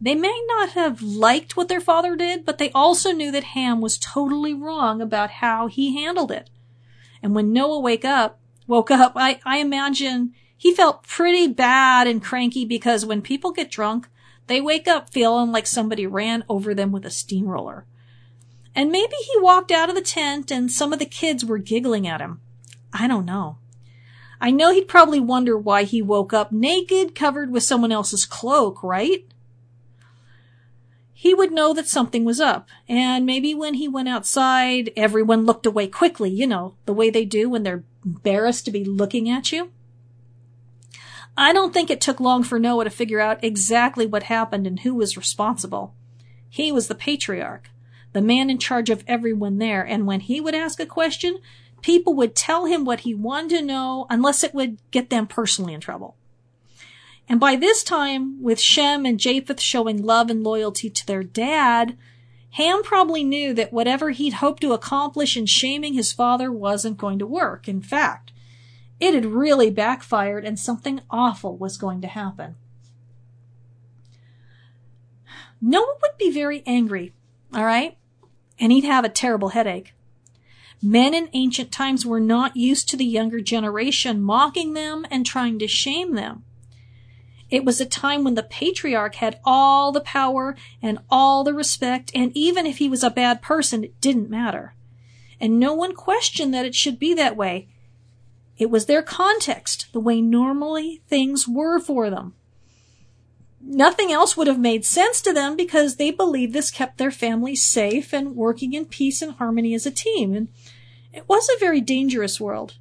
They 0.00 0.14
may 0.14 0.44
not 0.48 0.70
have 0.70 1.02
liked 1.02 1.56
what 1.56 1.68
their 1.68 1.80
father 1.80 2.16
did, 2.16 2.44
but 2.44 2.58
they 2.58 2.70
also 2.72 3.12
knew 3.12 3.30
that 3.30 3.44
Ham 3.44 3.80
was 3.80 3.96
totally 3.96 4.52
wrong 4.52 5.00
about 5.00 5.30
how 5.30 5.68
he 5.68 6.02
handled 6.02 6.32
it. 6.32 6.50
And 7.22 7.34
when 7.34 7.52
Noah 7.52 7.80
wake 7.80 8.04
up, 8.04 8.40
woke 8.66 8.90
up, 8.90 9.12
I, 9.14 9.40
I 9.46 9.58
imagine 9.58 10.34
he 10.56 10.74
felt 10.74 11.06
pretty 11.06 11.46
bad 11.46 12.06
and 12.06 12.22
cranky 12.22 12.64
because 12.64 13.04
when 13.04 13.22
people 13.22 13.52
get 13.52 13.70
drunk, 13.70 14.08
they 14.46 14.60
wake 14.60 14.86
up 14.88 15.10
feeling 15.10 15.52
like 15.52 15.66
somebody 15.66 16.06
ran 16.06 16.44
over 16.48 16.74
them 16.74 16.92
with 16.92 17.04
a 17.04 17.10
steamroller. 17.10 17.86
And 18.74 18.90
maybe 18.90 19.14
he 19.32 19.40
walked 19.40 19.70
out 19.70 19.88
of 19.88 19.94
the 19.94 20.02
tent 20.02 20.50
and 20.50 20.70
some 20.70 20.92
of 20.92 20.98
the 20.98 21.06
kids 21.06 21.44
were 21.44 21.58
giggling 21.58 22.06
at 22.06 22.20
him. 22.20 22.40
I 22.92 23.06
don't 23.06 23.26
know. 23.26 23.58
I 24.40 24.50
know 24.50 24.72
he'd 24.72 24.88
probably 24.88 25.20
wonder 25.20 25.56
why 25.56 25.84
he 25.84 26.02
woke 26.02 26.32
up 26.32 26.52
naked, 26.52 27.14
covered 27.14 27.50
with 27.50 27.62
someone 27.62 27.92
else's 27.92 28.26
cloak, 28.26 28.82
right? 28.82 29.24
He 31.12 31.32
would 31.32 31.52
know 31.52 31.72
that 31.72 31.88
something 31.88 32.24
was 32.24 32.40
up, 32.40 32.68
and 32.86 33.24
maybe 33.24 33.54
when 33.54 33.74
he 33.74 33.88
went 33.88 34.08
outside, 34.08 34.92
everyone 34.96 35.46
looked 35.46 35.64
away 35.64 35.86
quickly, 35.86 36.28
you 36.28 36.46
know, 36.46 36.74
the 36.84 36.92
way 36.92 37.08
they 37.08 37.24
do 37.24 37.48
when 37.48 37.62
they're 37.62 37.84
embarrassed 38.04 38.66
to 38.66 38.70
be 38.70 38.84
looking 38.84 39.30
at 39.30 39.50
you. 39.50 39.70
I 41.36 41.52
don't 41.52 41.72
think 41.72 41.90
it 41.90 42.00
took 42.00 42.20
long 42.20 42.42
for 42.42 42.58
Noah 42.58 42.84
to 42.84 42.90
figure 42.90 43.20
out 43.20 43.42
exactly 43.42 44.06
what 44.06 44.24
happened 44.24 44.66
and 44.66 44.80
who 44.80 44.94
was 44.94 45.16
responsible. 45.16 45.94
He 46.48 46.70
was 46.70 46.88
the 46.88 46.94
patriarch 46.94 47.70
the 48.14 48.22
man 48.22 48.48
in 48.48 48.58
charge 48.58 48.88
of 48.88 49.04
everyone 49.06 49.58
there. 49.58 49.82
And 49.82 50.06
when 50.06 50.20
he 50.20 50.40
would 50.40 50.54
ask 50.54 50.80
a 50.80 50.86
question, 50.86 51.38
people 51.82 52.14
would 52.14 52.34
tell 52.34 52.64
him 52.64 52.84
what 52.84 53.00
he 53.00 53.14
wanted 53.14 53.58
to 53.58 53.64
know 53.64 54.06
unless 54.08 54.42
it 54.42 54.54
would 54.54 54.78
get 54.90 55.10
them 55.10 55.26
personally 55.26 55.74
in 55.74 55.80
trouble. 55.80 56.16
And 57.28 57.40
by 57.40 57.56
this 57.56 57.82
time, 57.82 58.42
with 58.42 58.60
Shem 58.60 59.04
and 59.04 59.18
Japheth 59.18 59.60
showing 59.60 60.02
love 60.02 60.30
and 60.30 60.44
loyalty 60.44 60.88
to 60.90 61.06
their 61.06 61.22
dad, 61.22 61.96
Ham 62.50 62.82
probably 62.84 63.24
knew 63.24 63.52
that 63.54 63.72
whatever 63.72 64.10
he'd 64.10 64.34
hoped 64.34 64.60
to 64.60 64.72
accomplish 64.72 65.36
in 65.36 65.46
shaming 65.46 65.94
his 65.94 66.12
father 66.12 66.52
wasn't 66.52 66.98
going 66.98 67.18
to 67.18 67.26
work. 67.26 67.66
In 67.66 67.82
fact, 67.82 68.30
it 69.00 69.14
had 69.14 69.26
really 69.26 69.70
backfired 69.70 70.44
and 70.44 70.58
something 70.58 71.00
awful 71.10 71.56
was 71.56 71.76
going 71.76 72.00
to 72.00 72.08
happen. 72.08 72.56
Noah 75.60 75.96
would 76.02 76.18
be 76.18 76.30
very 76.30 76.62
angry, 76.66 77.12
all 77.54 77.64
right? 77.64 77.96
and 78.58 78.72
he'd 78.72 78.84
have 78.84 79.04
a 79.04 79.08
terrible 79.08 79.50
headache. 79.50 79.94
Men 80.82 81.14
in 81.14 81.30
ancient 81.32 81.72
times 81.72 82.04
were 82.04 82.20
not 82.20 82.56
used 82.56 82.88
to 82.88 82.96
the 82.96 83.04
younger 83.04 83.40
generation 83.40 84.22
mocking 84.22 84.74
them 84.74 85.06
and 85.10 85.24
trying 85.24 85.58
to 85.58 85.68
shame 85.68 86.14
them. 86.14 86.44
It 87.50 87.64
was 87.64 87.80
a 87.80 87.86
time 87.86 88.24
when 88.24 88.34
the 88.34 88.42
patriarch 88.42 89.16
had 89.16 89.38
all 89.44 89.92
the 89.92 90.00
power 90.00 90.56
and 90.82 90.98
all 91.10 91.44
the 91.44 91.54
respect, 91.54 92.10
and 92.14 92.32
even 92.36 92.66
if 92.66 92.78
he 92.78 92.88
was 92.88 93.04
a 93.04 93.10
bad 93.10 93.42
person, 93.42 93.84
it 93.84 94.00
didn't 94.00 94.30
matter. 94.30 94.74
And 95.40 95.60
no 95.60 95.74
one 95.74 95.94
questioned 95.94 96.52
that 96.54 96.66
it 96.66 96.74
should 96.74 96.98
be 96.98 97.14
that 97.14 97.36
way. 97.36 97.68
It 98.56 98.70
was 98.70 98.86
their 98.86 99.02
context, 99.02 99.92
the 99.92 100.00
way 100.00 100.20
normally 100.20 101.02
things 101.08 101.48
were 101.48 101.80
for 101.80 102.10
them 102.10 102.34
nothing 103.64 104.12
else 104.12 104.36
would 104.36 104.46
have 104.46 104.58
made 104.58 104.84
sense 104.84 105.20
to 105.22 105.32
them 105.32 105.56
because 105.56 105.96
they 105.96 106.10
believed 106.10 106.52
this 106.52 106.70
kept 106.70 106.98
their 106.98 107.10
families 107.10 107.64
safe 107.64 108.12
and 108.12 108.36
working 108.36 108.74
in 108.74 108.84
peace 108.84 109.22
and 109.22 109.32
harmony 109.32 109.74
as 109.74 109.86
a 109.86 109.90
team. 109.90 110.34
And 110.34 110.48
it 111.12 111.28
was 111.28 111.48
a 111.48 111.58
very 111.58 111.80
dangerous 111.80 112.40
world. 112.40 112.74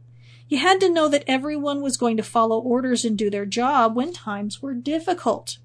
You 0.50 0.58
had 0.58 0.80
to 0.82 0.90
know 0.92 1.08
that 1.08 1.24
everyone 1.26 1.82
was 1.82 1.98
going 1.98 2.18
to 2.18 2.24
follow 2.24 2.60
orders 2.60 3.06
and 3.06 3.18
do 3.18 3.30
their 3.30 3.46
job 3.46 3.96
when 3.96 4.12
times 4.12 4.62
were 4.62 4.74
difficult. 4.74 5.58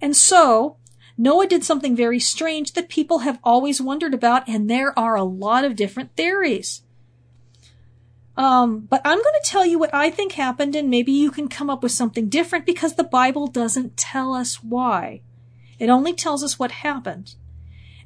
And 0.00 0.16
so, 0.16 0.76
Noah 1.16 1.46
did 1.46 1.64
something 1.64 1.96
very 1.96 2.20
strange 2.20 2.72
that 2.72 2.88
people 2.88 3.20
have 3.20 3.38
always 3.42 3.80
wondered 3.80 4.14
about, 4.14 4.46
and 4.48 4.68
there 4.68 4.96
are 4.98 5.16
a 5.16 5.24
lot 5.24 5.64
of 5.64 5.76
different 5.76 6.14
theories. 6.16 6.82
Um, 8.38 8.86
but 8.88 9.00
I'm 9.04 9.18
going 9.18 9.34
to 9.42 9.50
tell 9.50 9.66
you 9.66 9.80
what 9.80 9.92
I 9.92 10.10
think 10.10 10.32
happened 10.32 10.76
and 10.76 10.88
maybe 10.88 11.10
you 11.10 11.32
can 11.32 11.48
come 11.48 11.68
up 11.68 11.82
with 11.82 11.90
something 11.90 12.28
different 12.28 12.66
because 12.66 12.94
the 12.94 13.02
Bible 13.02 13.48
doesn't 13.48 13.96
tell 13.96 14.32
us 14.32 14.62
why. 14.62 15.22
It 15.80 15.88
only 15.88 16.12
tells 16.12 16.44
us 16.44 16.56
what 16.56 16.70
happened. 16.70 17.34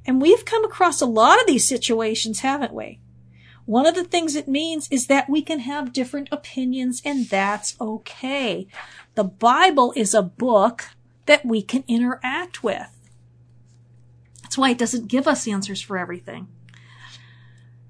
And 0.06 0.22
we've 0.22 0.46
come 0.46 0.64
across 0.64 1.02
a 1.02 1.06
lot 1.06 1.38
of 1.38 1.46
these 1.46 1.68
situations, 1.68 2.40
haven't 2.40 2.72
we? 2.72 2.98
One 3.66 3.84
of 3.84 3.94
the 3.94 4.04
things 4.04 4.34
it 4.34 4.48
means 4.48 4.88
is 4.90 5.06
that 5.06 5.28
we 5.28 5.42
can 5.42 5.60
have 5.60 5.92
different 5.92 6.30
opinions 6.32 7.02
and 7.04 7.28
that's 7.28 7.78
okay. 7.78 8.66
The 9.14 9.24
Bible 9.24 9.92
is 9.94 10.14
a 10.14 10.22
book 10.22 10.86
that 11.26 11.44
we 11.44 11.60
can 11.60 11.84
interact 11.86 12.64
with. 12.64 12.88
That's 14.42 14.56
why 14.56 14.70
it 14.70 14.78
doesn't 14.78 15.08
give 15.08 15.28
us 15.28 15.46
answers 15.46 15.82
for 15.82 15.98
everything. 15.98 16.48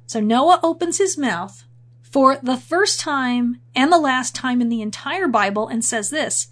So 0.06 0.18
Noah 0.18 0.58
opens 0.64 0.98
his 0.98 1.16
mouth 1.16 1.64
for 2.12 2.36
the 2.36 2.58
first 2.58 3.00
time 3.00 3.62
and 3.74 3.90
the 3.90 3.98
last 3.98 4.34
time 4.34 4.60
in 4.60 4.68
the 4.68 4.82
entire 4.82 5.26
Bible 5.26 5.66
and 5.66 5.82
says 5.82 6.10
this, 6.10 6.48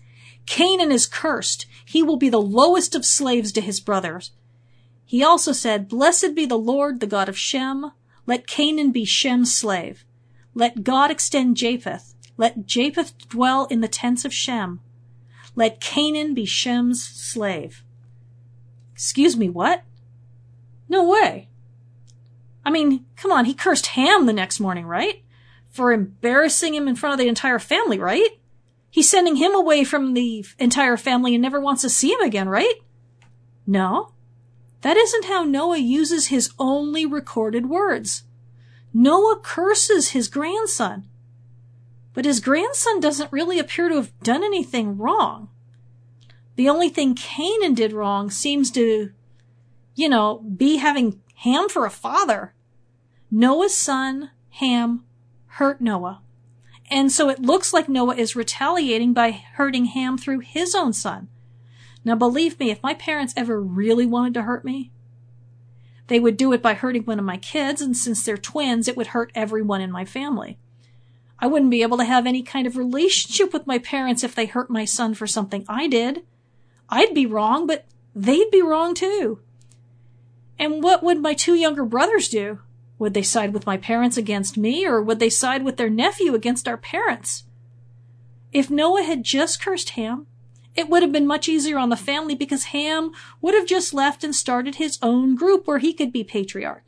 Canaan 0.47 0.91
is 0.91 1.07
cursed. 1.07 1.67
He 1.85 2.03
will 2.03 2.17
be 2.17 2.31
the 2.31 2.41
lowest 2.41 2.95
of 2.95 3.05
slaves 3.05 3.53
to 3.53 3.61
his 3.61 3.79
brothers. 3.79 4.33
He 5.05 5.23
also 5.23 5.53
said, 5.53 5.87
Blessed 5.87 6.35
be 6.35 6.47
the 6.47 6.59
Lord, 6.59 7.01
the 7.01 7.07
God 7.07 7.29
of 7.29 7.37
Shem. 7.37 7.93
Let 8.27 8.47
Canaan 8.47 8.91
be 8.91 9.05
Shem's 9.05 9.55
slave. 9.55 10.05
Let 10.55 10.83
God 10.83 11.11
extend 11.11 11.59
Japheth. 11.59 12.15
Let 12.39 12.65
Japheth 12.65 13.29
dwell 13.29 13.67
in 13.67 13.83
the 13.83 13.89
tents 13.89 14.25
of 14.25 14.33
Shem. 14.33 14.81
Let 15.55 15.81
Canaan 15.81 16.33
be 16.33 16.47
Shem's 16.47 17.05
slave. 17.05 17.85
Excuse 18.95 19.37
me, 19.37 19.51
what? 19.51 19.83
No 20.89 21.07
way. 21.07 21.49
I 22.65 22.71
mean, 22.71 23.05
come 23.17 23.31
on, 23.31 23.45
he 23.45 23.53
cursed 23.53 23.89
Ham 23.89 24.25
the 24.25 24.33
next 24.33 24.59
morning, 24.59 24.87
right? 24.87 25.23
For 25.71 25.93
embarrassing 25.93 26.75
him 26.75 26.89
in 26.89 26.97
front 26.97 27.15
of 27.15 27.19
the 27.19 27.29
entire 27.29 27.59
family, 27.59 27.99
right? 27.99 28.31
He's 28.91 29.09
sending 29.09 29.37
him 29.37 29.55
away 29.55 29.85
from 29.85 30.15
the 30.15 30.45
entire 30.59 30.97
family 30.97 31.35
and 31.35 31.43
never 31.43 31.61
wants 31.61 31.83
to 31.83 31.89
see 31.89 32.13
him 32.13 32.21
again, 32.21 32.49
right? 32.49 32.75
No. 33.67 34.13
That 34.81 34.97
isn't 34.97 35.27
how 35.27 35.45
Noah 35.45 35.79
uses 35.79 36.27
his 36.27 36.51
only 36.59 37.07
recorded 37.07 37.67
words. 37.67 38.25
Noah 38.93 39.39
curses 39.41 40.11
his 40.11 40.27
grandson. 40.27 41.07
But 42.13 42.25
his 42.25 42.41
grandson 42.41 42.99
doesn't 42.99 43.33
really 43.33 43.59
appear 43.59 43.89
to 43.89 43.97
have 43.97 44.19
done 44.21 44.43
anything 44.43 44.99
wrong. 44.99 45.51
The 46.57 46.69
only 46.69 46.89
thing 46.89 47.15
Canaan 47.15 47.75
did 47.75 47.93
wrong 47.93 48.31
seems 48.31 48.71
to, 48.73 49.13
you 49.95 50.09
know, 50.09 50.39
be 50.39 50.77
having 50.77 51.21
Ham 51.37 51.69
for 51.69 51.87
a 51.87 51.91
father. 51.91 52.55
Noah's 53.31 53.77
son, 53.77 54.31
Ham, 54.55 55.05
hurt 55.55 55.81
Noah. 55.81 56.23
And 56.91 57.13
so 57.13 57.29
it 57.29 57.41
looks 57.41 57.73
like 57.73 57.89
Noah 57.89 58.17
is 58.17 58.35
retaliating 58.35 59.13
by 59.13 59.31
hurting 59.31 59.87
Ham 59.87 60.19
through 60.19 60.41
his 60.41 60.75
own 60.75 60.93
son. 60.93 61.29
Now 62.05 62.15
believe 62.15 62.59
me, 62.59 62.71
if 62.71 62.83
my 62.83 62.95
parents 62.95 63.35
ever 63.37 63.61
really 63.61 64.07
wanted 64.07 64.35
to 64.35 64.43
hurt 64.43 64.65
me, 64.65 64.91
they 66.07 66.19
would 66.19 66.37
do 66.37 66.53
it 66.53 66.63
by 66.63 66.75
hurting 66.75 67.05
one 67.05 67.21
of 67.21 67.25
my 67.25 67.37
kids, 67.37 67.81
and 67.81 67.97
since 67.97 68.25
they're 68.25 68.37
twins, 68.37 68.89
it 68.89 68.97
would 68.97 69.09
hurt 69.09 69.31
everyone 69.35 69.81
in 69.81 69.93
my 69.93 70.05
family. 70.05 70.59
I 71.39 71.47
wouldn't 71.47 71.71
be 71.71 71.83
able 71.83 71.99
to 71.99 72.05
have 72.05 72.27
any 72.27 72.43
kind 72.43 72.67
of 72.67 72.77
relationship 72.77 73.53
with 73.53 73.67
my 73.67 73.79
parents 73.79 74.25
if 74.25 74.35
they 74.35 74.47
hurt 74.47 74.71
my 74.71 74.85
son 74.85 75.15
for 75.15 75.29
something 75.29 75.65
I 75.69 75.87
did. 75.87 76.23
I'd 76.89 77.15
be 77.15 77.27
wrong, 77.27 77.67
but 77.67 77.87
they'd 78.15 78.51
be 78.51 78.61
wrong 78.61 78.95
too. 78.95 79.41
And 80.59 80.83
what 80.83 81.03
would 81.03 81.21
my 81.21 81.35
two 81.35 81.55
younger 81.55 81.85
brothers 81.85 82.29
do? 82.29 82.59
Would 83.01 83.15
they 83.15 83.23
side 83.23 83.55
with 83.55 83.65
my 83.65 83.79
parents 83.79 84.19
against 84.19 84.59
me, 84.59 84.87
or 84.87 85.01
would 85.03 85.21
they 85.21 85.31
side 85.31 85.65
with 85.65 85.79
their 85.79 85.89
nephew 85.89 86.35
against 86.35 86.69
our 86.69 86.77
parents? 86.77 87.45
If 88.53 88.69
Noah 88.69 89.05
had 89.05 89.25
just 89.25 89.63
cursed 89.63 89.91
Ham, 89.91 90.27
it 90.75 90.91
would 90.91 91.03
have 91.03 91.11
been 91.11 91.27
much 91.27 91.49
easier 91.49 91.79
on 91.79 91.89
the 91.89 91.97
family 91.97 92.35
because 92.35 92.65
Ham 92.65 93.13
would 93.41 93.55
have 93.55 93.67
just 93.67 93.95
left 93.95 94.23
and 94.23 94.37
started 94.37 94.75
his 94.75 94.99
own 95.01 95.35
group 95.35 95.67
where 95.67 95.79
he 95.79 95.95
could 95.95 96.13
be 96.13 96.23
patriarch. 96.23 96.85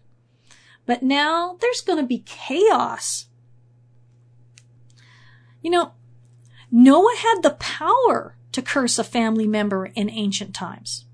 But 0.85 1.03
now 1.03 1.57
there's 1.62 1.81
going 1.81 1.98
to 1.98 2.07
be 2.07 2.25
chaos. 2.27 3.29
You 5.62 5.70
know, 5.70 5.92
Noah 6.70 7.16
had 7.16 7.40
the 7.40 7.57
power 7.59 8.37
to 8.53 8.61
curse 8.61 8.98
a 8.98 9.05
family 9.05 9.46
member 9.46 9.87
in 9.87 10.11
ancient 10.11 10.55
times. 10.55 11.07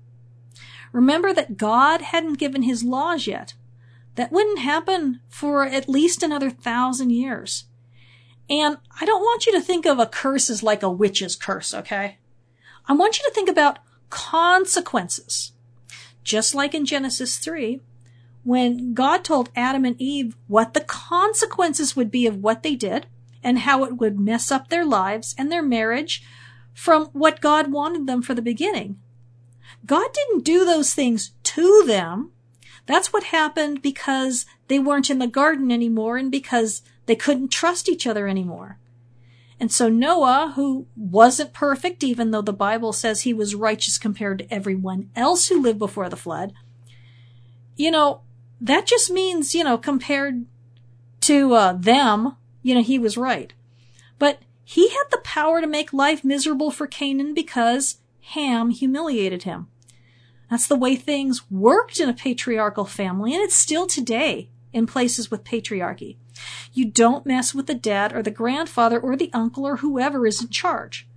Remember 0.91 1.31
that 1.33 1.55
God 1.55 2.01
hadn't 2.01 2.33
given 2.33 2.63
his 2.63 2.83
laws 2.83 3.27
yet. 3.27 3.53
That 4.15 4.31
wouldn't 4.31 4.59
happen 4.59 5.21
for 5.29 5.63
at 5.63 5.89
least 5.89 6.23
another 6.23 6.49
thousand 6.49 7.11
years. 7.11 7.65
And 8.49 8.77
I 8.99 9.05
don't 9.05 9.21
want 9.21 9.45
you 9.45 9.51
to 9.53 9.61
think 9.61 9.85
of 9.85 9.99
a 9.99 10.05
curse 10.05 10.49
as 10.49 10.63
like 10.63 10.83
a 10.83 10.89
witch's 10.89 11.35
curse, 11.35 11.73
okay? 11.73 12.17
I 12.87 12.93
want 12.93 13.19
you 13.19 13.25
to 13.25 13.33
think 13.33 13.49
about 13.49 13.79
consequences. 14.09 15.53
Just 16.23 16.55
like 16.55 16.73
in 16.73 16.85
Genesis 16.85 17.37
3, 17.37 17.79
when 18.43 18.93
God 18.93 19.23
told 19.23 19.49
Adam 19.55 19.85
and 19.85 19.95
Eve 19.99 20.35
what 20.47 20.73
the 20.73 20.81
consequences 20.81 21.95
would 21.95 22.09
be 22.09 22.25
of 22.25 22.41
what 22.43 22.63
they 22.63 22.75
did 22.75 23.05
and 23.43 23.59
how 23.59 23.83
it 23.83 23.97
would 23.97 24.19
mess 24.19 24.51
up 24.51 24.69
their 24.69 24.85
lives 24.85 25.35
and 25.37 25.51
their 25.51 25.63
marriage 25.63 26.23
from 26.73 27.05
what 27.07 27.41
God 27.41 27.71
wanted 27.71 28.07
them 28.07 28.21
for 28.21 28.33
the 28.33 28.41
beginning. 28.41 28.99
God 29.85 30.07
didn't 30.13 30.43
do 30.43 30.65
those 30.65 30.93
things 30.93 31.31
to 31.43 31.83
them. 31.85 32.31
That's 32.85 33.13
what 33.13 33.25
happened 33.25 33.81
because 33.81 34.45
they 34.67 34.79
weren't 34.79 35.09
in 35.09 35.19
the 35.19 35.27
garden 35.27 35.71
anymore 35.71 36.17
and 36.17 36.31
because 36.31 36.81
they 37.05 37.15
couldn't 37.15 37.49
trust 37.49 37.89
each 37.89 38.07
other 38.07 38.27
anymore. 38.27 38.77
And 39.59 39.71
so 39.71 39.89
Noah, 39.89 40.53
who 40.55 40.87
wasn't 40.95 41.53
perfect, 41.53 42.03
even 42.03 42.31
though 42.31 42.41
the 42.41 42.53
Bible 42.53 42.93
says 42.93 43.21
he 43.21 43.33
was 43.33 43.55
righteous 43.55 43.97
compared 43.97 44.39
to 44.39 44.53
everyone 44.53 45.09
else 45.15 45.47
who 45.47 45.61
lived 45.61 45.79
before 45.79 46.07
the 46.07 46.15
flood, 46.15 46.53
you 47.75 47.91
know, 47.91 48.21
that 48.61 48.85
just 48.85 49.11
means, 49.11 49.53
you 49.53 49.63
know, 49.63 49.77
compared 49.77 50.45
to 51.21 51.53
uh, 51.53 51.73
them, 51.73 52.37
you 52.61 52.73
know, 52.73 52.81
he 52.81 52.97
was 52.97 53.17
right. 53.17 53.53
But 54.17 54.39
he 54.63 54.89
had 54.89 55.05
the 55.11 55.21
power 55.23 55.61
to 55.61 55.67
make 55.67 55.91
life 55.93 56.23
miserable 56.23 56.71
for 56.71 56.87
Canaan 56.87 57.33
because 57.33 57.97
Ham 58.33 58.69
humiliated 58.69 59.43
him. 59.43 59.67
That's 60.49 60.67
the 60.67 60.75
way 60.75 60.95
things 60.95 61.49
worked 61.51 61.99
in 61.99 62.09
a 62.09 62.13
patriarchal 62.13 62.85
family, 62.85 63.33
and 63.33 63.43
it's 63.43 63.55
still 63.55 63.85
today 63.85 64.49
in 64.73 64.87
places 64.87 65.29
with 65.29 65.43
patriarchy. 65.43 66.17
You 66.73 66.85
don't 66.85 67.25
mess 67.25 67.53
with 67.53 67.67
the 67.67 67.75
dad 67.75 68.13
or 68.13 68.23
the 68.23 68.31
grandfather 68.31 68.99
or 68.99 69.15
the 69.15 69.31
uncle 69.33 69.65
or 69.65 69.77
whoever 69.77 70.25
is 70.25 70.41
in 70.41 70.49
charge. 70.49 71.07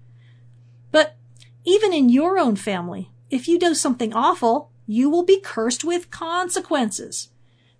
But 0.90 1.16
even 1.64 1.92
in 1.92 2.08
your 2.08 2.38
own 2.38 2.56
family, 2.56 3.10
if 3.30 3.48
you 3.48 3.58
do 3.58 3.74
something 3.74 4.12
awful, 4.12 4.70
you 4.86 5.08
will 5.08 5.24
be 5.24 5.40
cursed 5.40 5.84
with 5.84 6.10
consequences. 6.10 7.30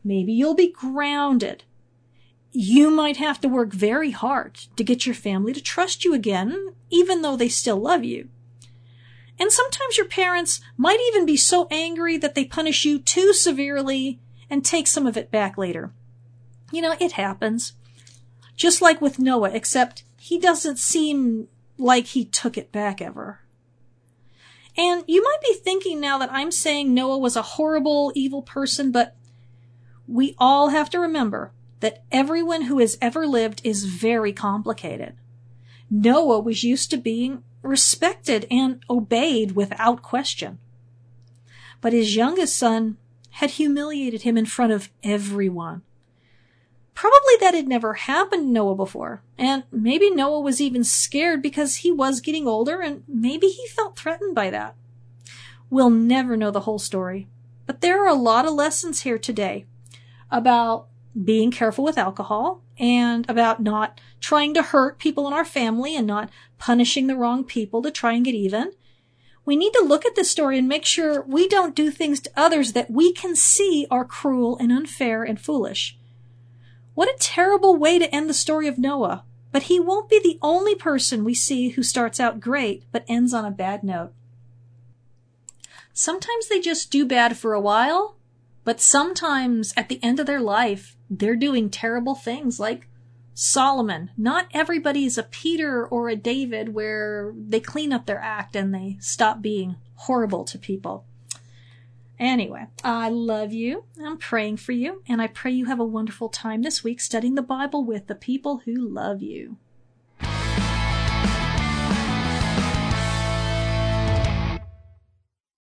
Maybe 0.05 0.33
you'll 0.33 0.55
be 0.55 0.73
grounded. 0.73 1.65
You 2.53 2.91
might 2.91 3.17
have 3.17 3.41
to 3.41 3.49
work 3.49 3.73
very 3.73 4.11
hard 4.11 4.55
to 4.77 4.85
get 4.85 5.07
your 5.07 5.15
family 5.15 5.53
to 5.53 5.61
trust 5.62 6.05
you 6.05 6.15
again, 6.15 6.75
even 6.91 7.23
though 7.23 7.37
they 7.37 7.49
still 7.49 7.79
love 7.79 8.05
you. 8.05 8.29
And 9.42 9.50
sometimes 9.50 9.96
your 9.96 10.07
parents 10.07 10.61
might 10.76 11.00
even 11.09 11.26
be 11.26 11.37
so 11.37 11.66
angry 11.68 12.16
that 12.16 12.37
they 12.37 12.44
punish 12.44 12.85
you 12.85 13.00
too 13.00 13.33
severely 13.33 14.20
and 14.48 14.64
take 14.64 14.87
some 14.87 15.05
of 15.05 15.16
it 15.16 15.33
back 15.33 15.59
later. 15.59 15.92
You 16.70 16.81
know, 16.81 16.94
it 17.00 17.12
happens. 17.12 17.72
Just 18.55 18.81
like 18.81 19.00
with 19.00 19.18
Noah, 19.18 19.50
except 19.52 20.05
he 20.16 20.38
doesn't 20.38 20.78
seem 20.78 21.48
like 21.76 22.07
he 22.07 22.24
took 22.24 22.57
it 22.57 22.70
back 22.70 23.02
ever. 23.02 23.40
And 24.76 25.02
you 25.09 25.24
might 25.24 25.40
be 25.42 25.55
thinking 25.55 25.98
now 26.00 26.18
that 26.18 26.33
I'm 26.33 26.52
saying 26.52 26.94
Noah 26.94 27.18
was 27.18 27.35
a 27.35 27.42
horrible, 27.42 28.12
evil 28.14 28.42
person, 28.42 28.92
but 28.92 29.16
we 30.07 30.37
all 30.38 30.68
have 30.68 30.88
to 30.90 31.00
remember 31.00 31.50
that 31.81 32.05
everyone 32.12 32.62
who 32.62 32.78
has 32.78 32.96
ever 33.02 33.26
lived 33.26 33.61
is 33.64 33.87
very 33.87 34.33
complicated. 34.33 35.16
Noah 35.90 36.38
was 36.38 36.62
used 36.62 36.92
to 36.92 36.96
being 36.96 37.42
respected 37.62 38.46
and 38.51 38.83
obeyed 38.90 39.53
without 39.53 40.03
question. 40.03 40.59
But 41.81 41.92
his 41.92 42.16
youngest 42.16 42.57
son 42.57 42.96
had 43.31 43.51
humiliated 43.51 44.22
him 44.22 44.37
in 44.37 44.46
front 44.46 44.72
of 44.72 44.90
everyone. 45.03 45.83
Probably 46.94 47.35
that 47.40 47.55
had 47.55 47.66
never 47.66 47.94
happened 47.94 48.48
to 48.48 48.53
Noah 48.53 48.75
before, 48.75 49.22
and 49.38 49.64
maybe 49.72 50.11
Noah 50.11 50.40
was 50.40 50.61
even 50.61 50.85
scared 50.85 51.40
because 51.40 51.77
he 51.77 51.90
was 51.90 52.20
getting 52.20 52.46
older 52.46 52.81
and 52.81 53.03
maybe 53.09 53.48
he 53.48 53.66
felt 53.68 53.98
threatened 53.98 54.35
by 54.35 54.51
that. 54.51 54.77
We'll 55.70 55.90
never 55.90 56.37
know 56.37 56.51
the 56.51 56.61
whole 56.61 56.79
story, 56.79 57.29
but 57.64 57.81
there 57.81 58.05
are 58.05 58.09
a 58.09 58.14
lot 58.14 58.44
of 58.44 58.53
lessons 58.53 59.03
here 59.03 59.18
today 59.18 59.64
about 60.31 60.88
being 61.20 61.51
careful 61.51 61.85
with 61.85 61.98
alcohol 61.98 62.62
and 62.79 63.29
about 63.29 63.61
not 63.61 64.01
trying 64.20 64.55
to 64.55 64.62
hurt 64.62 64.98
people 64.98 65.27
in 65.27 65.33
our 65.33 65.44
family 65.44 65.96
and 65.96 66.07
not 66.07 66.31
punishing 66.59 67.07
the 67.07 67.16
wrong 67.16 67.44
people 67.44 67.83
to 67.83 67.90
try 67.90 68.12
and 68.12 68.25
get 68.25 68.35
even. 68.35 68.72
We 69.44 69.57
need 69.57 69.72
to 69.72 69.85
look 69.85 70.07
at 70.07 70.14
this 70.14 70.31
story 70.31 70.59
and 70.59 70.68
make 70.68 70.85
sure 70.85 71.22
we 71.22 71.48
don't 71.48 71.75
do 71.75 71.90
things 71.90 72.20
to 72.20 72.31
others 72.37 72.72
that 72.72 72.90
we 72.90 73.12
can 73.12 73.35
see 73.35 73.87
are 73.90 74.05
cruel 74.05 74.57
and 74.59 74.70
unfair 74.70 75.25
and 75.25 75.40
foolish. 75.40 75.98
What 76.94 77.09
a 77.09 77.18
terrible 77.18 77.77
way 77.77 77.98
to 77.98 78.14
end 78.14 78.29
the 78.29 78.35
story 78.35 78.68
of 78.68 78.79
Noah. 78.79 79.25
But 79.53 79.64
he 79.64 79.79
won't 79.79 80.09
be 80.09 80.18
the 80.18 80.38
only 80.40 80.75
person 80.75 81.25
we 81.25 81.35
see 81.35 81.70
who 81.70 81.83
starts 81.83 82.18
out 82.18 82.40
great 82.40 82.85
but 82.90 83.05
ends 83.07 83.35
on 83.35 83.44
a 83.44 83.51
bad 83.51 83.85
note. 83.85 84.12
Sometimes 85.92 86.48
they 86.48 86.59
just 86.59 86.90
do 86.90 87.05
bad 87.05 87.37
for 87.37 87.53
a 87.53 87.61
while, 87.61 88.16
but 88.64 88.81
sometimes 88.81 89.75
at 89.77 89.90
the 89.90 90.03
end 90.03 90.18
of 90.18 90.25
their 90.25 90.40
life, 90.40 90.96
they're 91.18 91.37
doing 91.37 91.68
terrible 91.68 92.14
things 92.14 92.59
like 92.59 92.88
Solomon. 93.35 94.11
Not 94.16 94.46
everybody 94.53 95.05
is 95.05 95.18
a 95.18 95.22
Peter 95.22 95.87
or 95.87 96.09
a 96.09 96.16
David 96.16 96.75
where 96.75 97.35
they 97.37 97.61
clean 97.61 97.92
up 97.92 98.07
their 98.07 98.20
act 98.20 98.57
and 98.57 98.75
they 98.75 98.96
stop 99.01 99.42
being 99.42 99.77
horrible 99.94 100.44
to 100.44 100.59
people. 100.59 101.05
Anyway, 102.18 102.66
I 102.85 103.09
love 103.09 103.53
you. 103.53 103.85
I'm 104.03 104.16
praying 104.16 104.59
for 104.59 104.72
you, 104.72 105.03
and 105.09 105.20
I 105.20 105.27
pray 105.27 105.51
you 105.51 105.64
have 105.66 105.81
a 105.81 105.85
wonderful 105.85 106.29
time 106.29 106.62
this 106.62 106.85
week 106.85 107.01
studying 107.01 107.35
the 107.35 107.42
Bible 107.42 107.85
with 107.85 108.07
the 108.07 108.14
people 108.14 108.62
who 108.64 108.88
love 108.88 109.22
you. 109.22 109.57